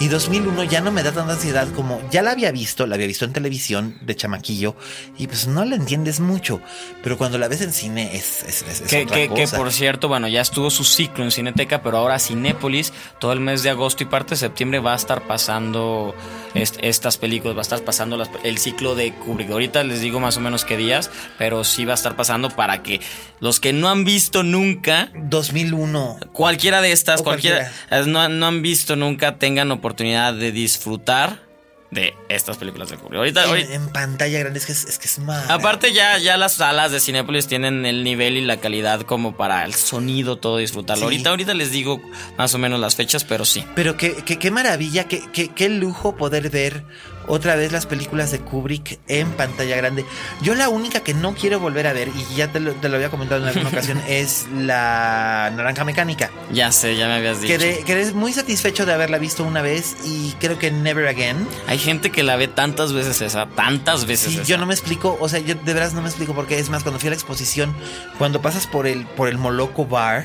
[0.00, 3.06] Y 2001 ya no me da tanta ansiedad como ya la había visto, la había
[3.06, 4.74] visto en televisión de chamaquillo
[5.16, 6.60] y pues no la entiendes mucho,
[7.04, 9.56] pero cuando la ves en cine es, es, es- Que, otra que- que, cosa.
[9.56, 13.62] por cierto, bueno, ya estuvo su ciclo en Cineteca, pero ahora Cinépolis, todo el mes
[13.62, 16.12] de agosto y parte de septiembre va a estar pasando
[16.54, 19.50] est- estas películas, va a estar pasando las- el ciclo de Kubrick.
[19.52, 22.82] Ahorita les digo más o menos qué días, pero sí va a estar pasando para
[22.82, 23.00] que
[23.40, 27.70] los que no han visto nunca 2001 cualquiera de estas, cualquiera,
[28.06, 31.42] no, no han visto nunca, tengan oportunidad de disfrutar
[31.90, 33.18] de estas películas de Kubrick.
[33.18, 35.48] Ahorita, ahorita- en, en pantalla grande es que es, es que es más.
[35.48, 39.64] Aparte ya, ya las salas de Cinépolis tienen el nivel y la calidad como para
[39.64, 41.02] el sonido, todo disfrutarlo.
[41.02, 41.04] Sí.
[41.04, 42.02] Ahorita, ahorita les digo
[42.36, 43.64] más o menos las fechas, pero sí.
[43.76, 46.82] Pero qué, qué, qué maravilla, qué, qué, qué lujo poder ver
[47.26, 50.04] otra vez las películas de Kubrick en pantalla grande.
[50.42, 52.96] Yo la única que no quiero volver a ver, y ya te lo, te lo
[52.96, 56.30] había comentado en alguna ocasión, es la Naranja Mecánica.
[56.52, 57.54] Ya sé, ya me habías dicho.
[57.56, 61.46] Quedé, quedé muy satisfecho de haberla visto una vez y creo que Never Again.
[61.66, 64.44] Hay gente que la ve tantas veces esa, tantas veces Sí, esa.
[64.44, 66.82] yo no me explico, o sea, yo de veras no me explico porque es más,
[66.82, 67.74] cuando fui a la exposición,
[68.18, 70.24] cuando pasas por el, por el Moloco Bar,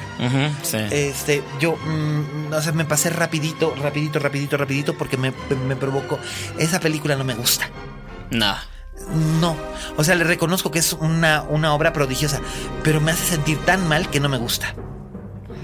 [0.63, 0.77] sí.
[0.91, 5.31] este, yo, mm, o sea, me pasé rapidito, rapidito, rapidito, rapidito porque me,
[5.67, 6.19] me provocó.
[6.57, 7.69] Esa película no me gusta.
[8.31, 8.55] no.
[9.39, 9.55] No,
[9.95, 12.41] o sea, le reconozco que es una, una obra prodigiosa,
[12.83, 14.75] pero me hace sentir tan mal que no me gusta.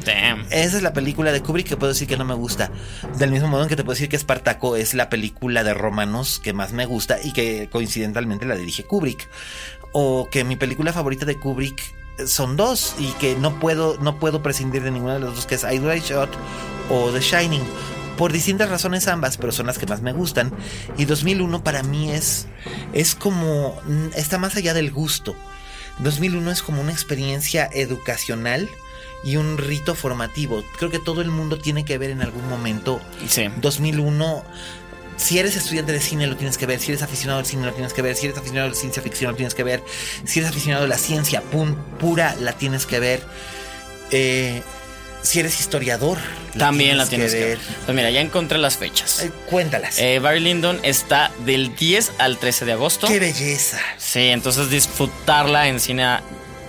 [0.06, 0.46] Damn.
[0.52, 2.72] Esa es la película de Kubrick que puedo decir que no me gusta.
[3.18, 6.40] Del mismo modo en que te puedo decir que Espartaco es la película de romanos
[6.42, 9.28] que más me gusta y que coincidentalmente la dirige Kubrick.
[9.92, 11.82] O que mi película favorita de Kubrick
[12.26, 15.56] son dos y que no puedo, no puedo prescindir de ninguna de las dos, que
[15.56, 16.30] es Eyes Shot
[16.90, 17.64] o The Shining.
[18.18, 20.54] Por distintas razones ambas, pero son las que más me gustan.
[20.98, 22.48] Y 2001 para mí es,
[22.94, 25.36] es como, mm, está más allá del gusto.
[26.00, 28.70] 2001 es como una experiencia educacional
[29.24, 30.64] y un rito formativo.
[30.78, 33.48] Creo que todo el mundo tiene que ver en algún momento Sí.
[33.58, 34.44] 2001.
[35.18, 37.72] Si eres estudiante de cine lo tienes que ver, si eres aficionado al cine lo
[37.72, 39.82] tienes que ver, si eres aficionado a la ciencia ficción lo tienes que ver,
[40.26, 41.42] si eres aficionado a la ciencia
[42.00, 43.24] pura la tienes que ver,
[44.12, 44.62] Eh,
[45.26, 46.18] si eres historiador
[46.58, 47.60] También la tienes que ver.
[47.86, 49.24] Pues mira, ya encontré las fechas.
[49.24, 50.00] Eh, cuéntalas.
[50.00, 53.08] Eh, Barry Lyndon está del 10 al 13 de agosto.
[53.08, 53.80] ¡Qué belleza!
[53.98, 56.20] Sí, entonces disfrutarla en cine.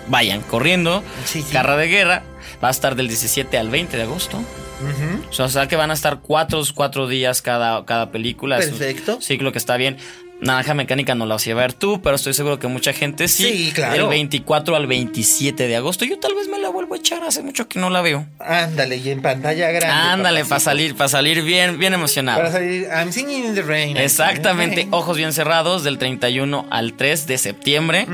[0.09, 1.03] Vayan corriendo.
[1.25, 1.53] Sí, sí.
[1.53, 2.23] Carra de guerra.
[2.63, 4.39] Va a estar del 17 al 20 de agosto.
[4.39, 5.43] Ujú.
[5.43, 8.59] O sea que van a estar cuatro, cuatro días cada, cada película.
[8.59, 9.21] Es un Perfecto.
[9.21, 9.97] ciclo que está bien.
[10.41, 13.45] Naranja Mecánica no la vas a ver tú, pero estoy seguro que mucha gente sí.
[13.45, 13.95] Sí, claro.
[13.95, 16.05] Del 24 al 27 de agosto.
[16.05, 17.23] Yo tal vez me la vuelvo a echar.
[17.25, 18.27] Hace mucho que no la veo.
[18.39, 19.87] Ándale, y en pantalla grande.
[19.89, 22.39] Ándale, para salir, para salir bien, bien emocionado.
[22.39, 22.87] Para salir.
[22.95, 23.97] I'm singing in the rain.
[23.97, 28.07] Exactamente, ojos bien cerrados del 31 al 3 de septiembre.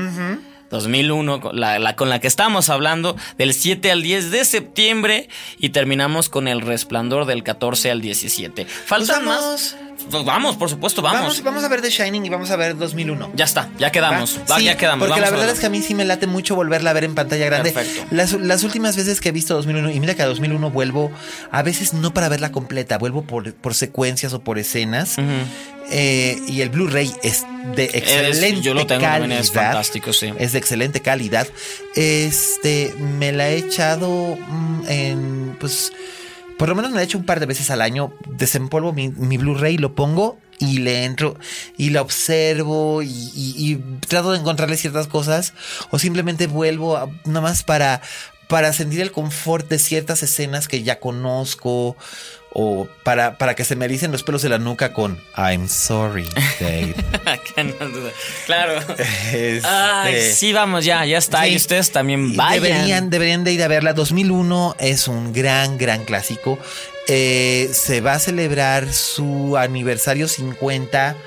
[0.69, 5.29] 2001, con la, la- con la que estamos hablando, del 7 al 10 de septiembre
[5.59, 8.65] y terminamos con el resplandor del 14 al 17.
[8.65, 9.75] ¿Faltan más?
[9.93, 10.05] Vamos.
[10.11, 11.21] Pues vamos, por supuesto, vamos.
[11.21, 13.31] Vamos, vamos a ver The Shining y vamos a ver 2001.
[13.35, 14.39] Ya está, ya quedamos.
[14.39, 14.55] ¿Va?
[14.55, 15.07] Va, Sí, ya quedamos.
[15.07, 17.03] Porque vamos la verdad es que a mí sí me late mucho volverla a ver
[17.03, 17.71] en pantalla grande.
[17.71, 18.07] Perfecto.
[18.11, 21.11] Las, las últimas veces que he visto 2001, y mira que a 2001 vuelvo,
[21.51, 25.17] a veces no para verla completa, vuelvo por, por secuencias o por escenas.
[25.91, 29.39] Eh, y el Blu-ray es de excelente yo lo tengo calidad.
[29.39, 30.33] es fantástico, sí.
[30.39, 31.47] Es de excelente calidad.
[31.95, 35.91] Este, me la he echado mm, en, pues,
[36.57, 38.13] por lo menos me la he hecho un par de veces al año.
[38.29, 41.37] Desempolvo mi, mi Blu-ray, lo pongo y le entro
[41.77, 45.53] y la observo y, y- trato de encontrarle ciertas cosas
[45.89, 48.01] o simplemente vuelvo nada más para,
[48.47, 51.97] para sentir el confort de ciertas escenas que ya conozco
[52.53, 56.27] o para, para que se me ericen los pelos de la nuca con I'm sorry,
[56.59, 56.93] Dave.
[57.55, 58.11] Que no duda.
[58.45, 58.79] claro.
[58.97, 61.43] Este, Ay, sí, vamos, ya, ya está.
[61.43, 61.49] Sí.
[61.49, 62.63] Y ustedes también vayan.
[62.63, 63.93] Deberían, deberían de ir a verla.
[63.93, 66.59] 2001 es un gran, gran clásico.
[67.07, 71.17] Eh, se va a celebrar su aniversario 50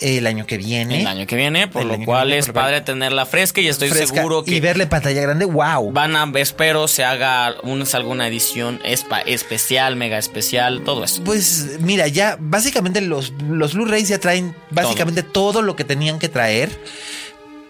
[0.00, 1.00] el año que viene.
[1.00, 3.88] El año que viene, por El lo cual viene, es padre tenerla fresca y estoy
[3.88, 4.16] Fresca.
[4.16, 5.90] seguro que Y verla en pantalla grande, wow.
[5.92, 11.22] van a, espero, se haga un- alguna edición espa- especial, mega especial, todo eso.
[11.24, 15.62] Pues mira, ya básicamente los, los Blu-rays ya traen básicamente todo.
[15.62, 16.70] lo que tenían que traer.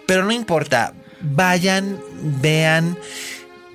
[0.06, 0.92] Pero no importa.
[1.20, 2.96] Vayan, vean,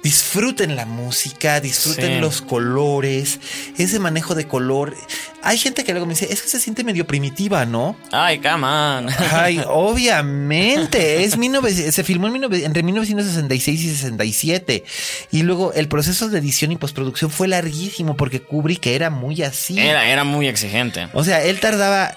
[0.03, 2.19] disfruten la música, disfruten Sí.
[2.19, 3.39] los colores,
[3.77, 4.95] ese manejo de color.
[5.43, 7.95] Hay gente que luego me dice, es que se siente medio primitiva, ¿no?
[8.11, 9.07] Ay, come on.
[9.31, 11.23] Ay, obviamente.
[11.23, 14.83] Es 19 se filmó en 19 entre 1966 y 67.
[15.31, 19.79] Y luego el proceso de edición y postproducción fue larguísimo porque Kubrick era muy así.
[19.79, 21.07] Era, era muy exigente.
[21.13, 22.15] O sea, él tardaba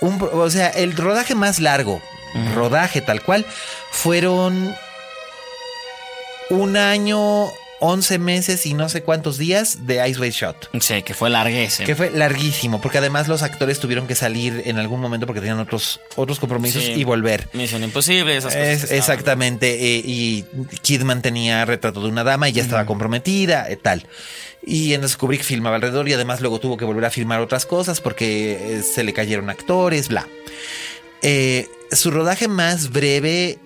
[0.00, 2.02] un, o sea, el rodaje más largo,
[2.54, 3.46] rodaje tal cual,
[3.92, 4.74] fueron
[6.52, 7.46] un año,
[7.80, 10.70] 11 meses y no sé cuántos días de Ice White Shot.
[10.80, 11.84] Sí, que fue larguísimo.
[11.86, 15.58] Que fue larguísimo, porque además los actores tuvieron que salir en algún momento porque tenían
[15.58, 16.92] otros, otros compromisos Sí.
[16.92, 17.48] y volver.
[17.54, 18.84] Misión Imposible, esas cosas.
[18.84, 20.44] Es- exactamente, eh, y
[20.82, 24.06] Kidman tenía retrato de una dama y ya estaba comprometida, eh, tal.
[24.64, 28.00] Y entonces Kubrick filmaba alrededor y además luego tuvo que volver a filmar otras cosas
[28.00, 30.28] porque eh, se le cayeron actores, bla.
[31.22, 33.58] Eh, su rodaje más breve,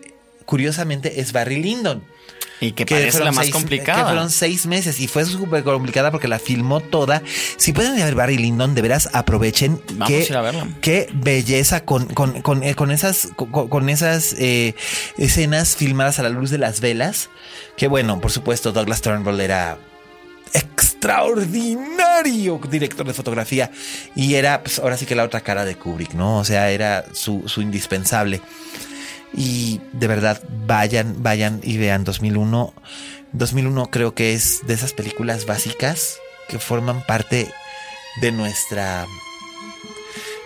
[0.47, 2.03] curiosamente, es Barry Lyndon.
[2.59, 3.99] Y que, parece fueron la más seis- complicada.
[3.99, 7.23] Que fueron seis meses y fue súper complicada porque la filmó toda.
[7.59, 9.79] Si pueden ir a ver Barry Lyndon, de veras aprovechen.
[9.93, 10.69] Vamos qué, a ir a verla.
[10.81, 14.75] Qué belleza con, con, con, eh, con esas, con, con esas eh,
[15.19, 17.29] escenas filmadas a la luz de las velas.
[17.77, 19.77] Que bueno, por supuesto, Douglas Turnbull era
[20.55, 23.71] extraordinario director de fotografía
[24.15, 26.39] y era pues, ahora sí que la otra cara de Kubrick, ¿no?
[26.39, 28.41] O sea, era su, su indispensable.
[29.35, 32.73] Y de verdad, vayan, vayan y vean 2001.
[33.33, 36.19] 2001 creo que es de esas películas básicas
[36.49, 37.51] que forman parte
[38.23, 39.07] de nuestra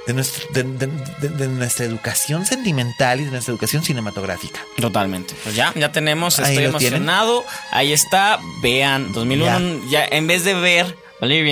[0.07, 0.87] de, nuestro- de- de-
[1.20, 4.59] de- de nuestra educación sentimental y de nuestra educación cinematográfica.
[4.81, 5.35] Totalmente.
[5.45, 6.70] Pues ya, ya tenemos, Ahí estoy tienen.
[6.70, 7.45] emocionado.
[7.70, 10.05] Ahí está, vean, 2001, ya.
[10.07, 11.43] en vez de ver, ¿vale?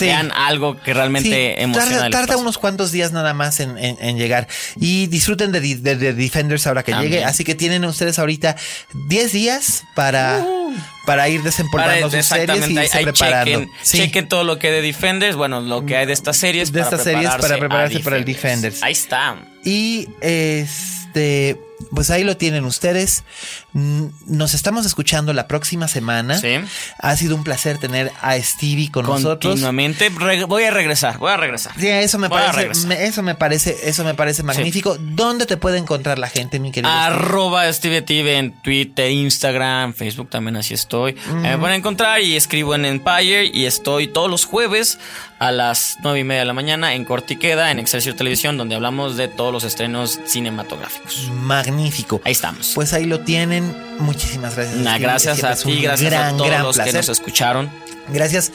[0.00, 2.10] Vean algo que realmente emociona.
[2.10, 4.48] Tarda, unos cuantos días nada más en, llegar.
[4.76, 7.24] Y disfruten de, Defenders ahora que llegue.
[7.24, 8.56] Así que tienen ustedes ahorita
[8.94, 10.74] 10 días para, uh.
[11.06, 13.66] para ir desempolvando sus series y irse preparando.
[13.82, 16.72] Chequen, todo lo que hay de Defenders, bueno, lo que hay de estas series.
[16.72, 18.82] De estas series para prepararse para el Defenders.
[18.82, 19.36] Ahí está.
[19.64, 21.58] Y este
[21.92, 23.24] pues ahí lo tienen ustedes.
[23.72, 26.38] Nos estamos escuchando la próxima semana.
[26.38, 26.56] Sí.
[26.98, 29.54] Ha sido un placer tener a Stevie con nosotros.
[29.54, 30.10] Continuamente.
[30.46, 31.72] voy a regresar, voy a regresar.
[31.78, 34.96] Sí, eso me parece, eso me parece, eso me parece magnífico.
[34.98, 36.92] ¿Dónde te puede encontrar la gente, mi querido?
[36.92, 41.16] Arroba Stevie TV en Twitter, Instagram, Facebook también así estoy.
[41.42, 44.98] Me pueden encontrar y escribo en Empire y estoy todos los jueves
[45.44, 49.18] a las nueve y media de la mañana en Cortiqueda, en Excelsior Televisión, donde hablamos
[49.18, 51.30] de todos los estrenos cinematográficos.
[51.34, 52.22] Magnífico.
[52.24, 52.72] Ahí estamos.
[52.74, 53.76] Pues ahí lo tienen.
[53.98, 55.00] Muchísimas gracias.
[55.00, 57.70] gracias a ti, gracias a todos los que nos escucharon.
[58.08, 58.52] Gracias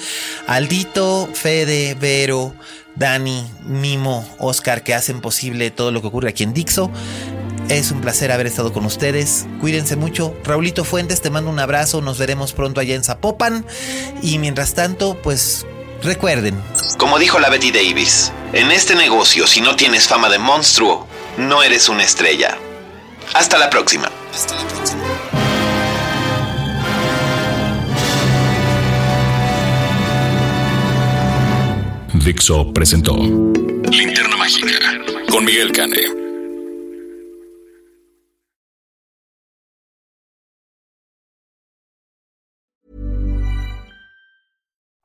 [0.47, 2.55] Aldito, Fede, Vero,
[2.95, 6.89] Dani, Mimo, Oscar, que hacen posible todo lo que ocurre aquí en Dixo.
[7.67, 9.45] Es un placer haber estado con ustedes.
[9.61, 10.35] Cuídense mucho.
[10.43, 12.01] Raulito Fuentes, te mando un abrazo.
[12.01, 13.63] Nos veremos pronto allá en Zapopan.
[14.23, 15.67] Y mientras tanto, pues
[16.03, 16.61] Recuerden.
[16.97, 21.61] Como dijo la Betty Davis, en este negocio si no tienes fama de monstruo, no
[21.63, 22.57] eres una estrella.
[23.33, 24.09] Hasta la próxima.
[24.33, 25.03] Hasta la próxima.
[32.13, 34.69] Dixo presentó Linterna Mágica
[35.31, 36.28] con Miguel Cane.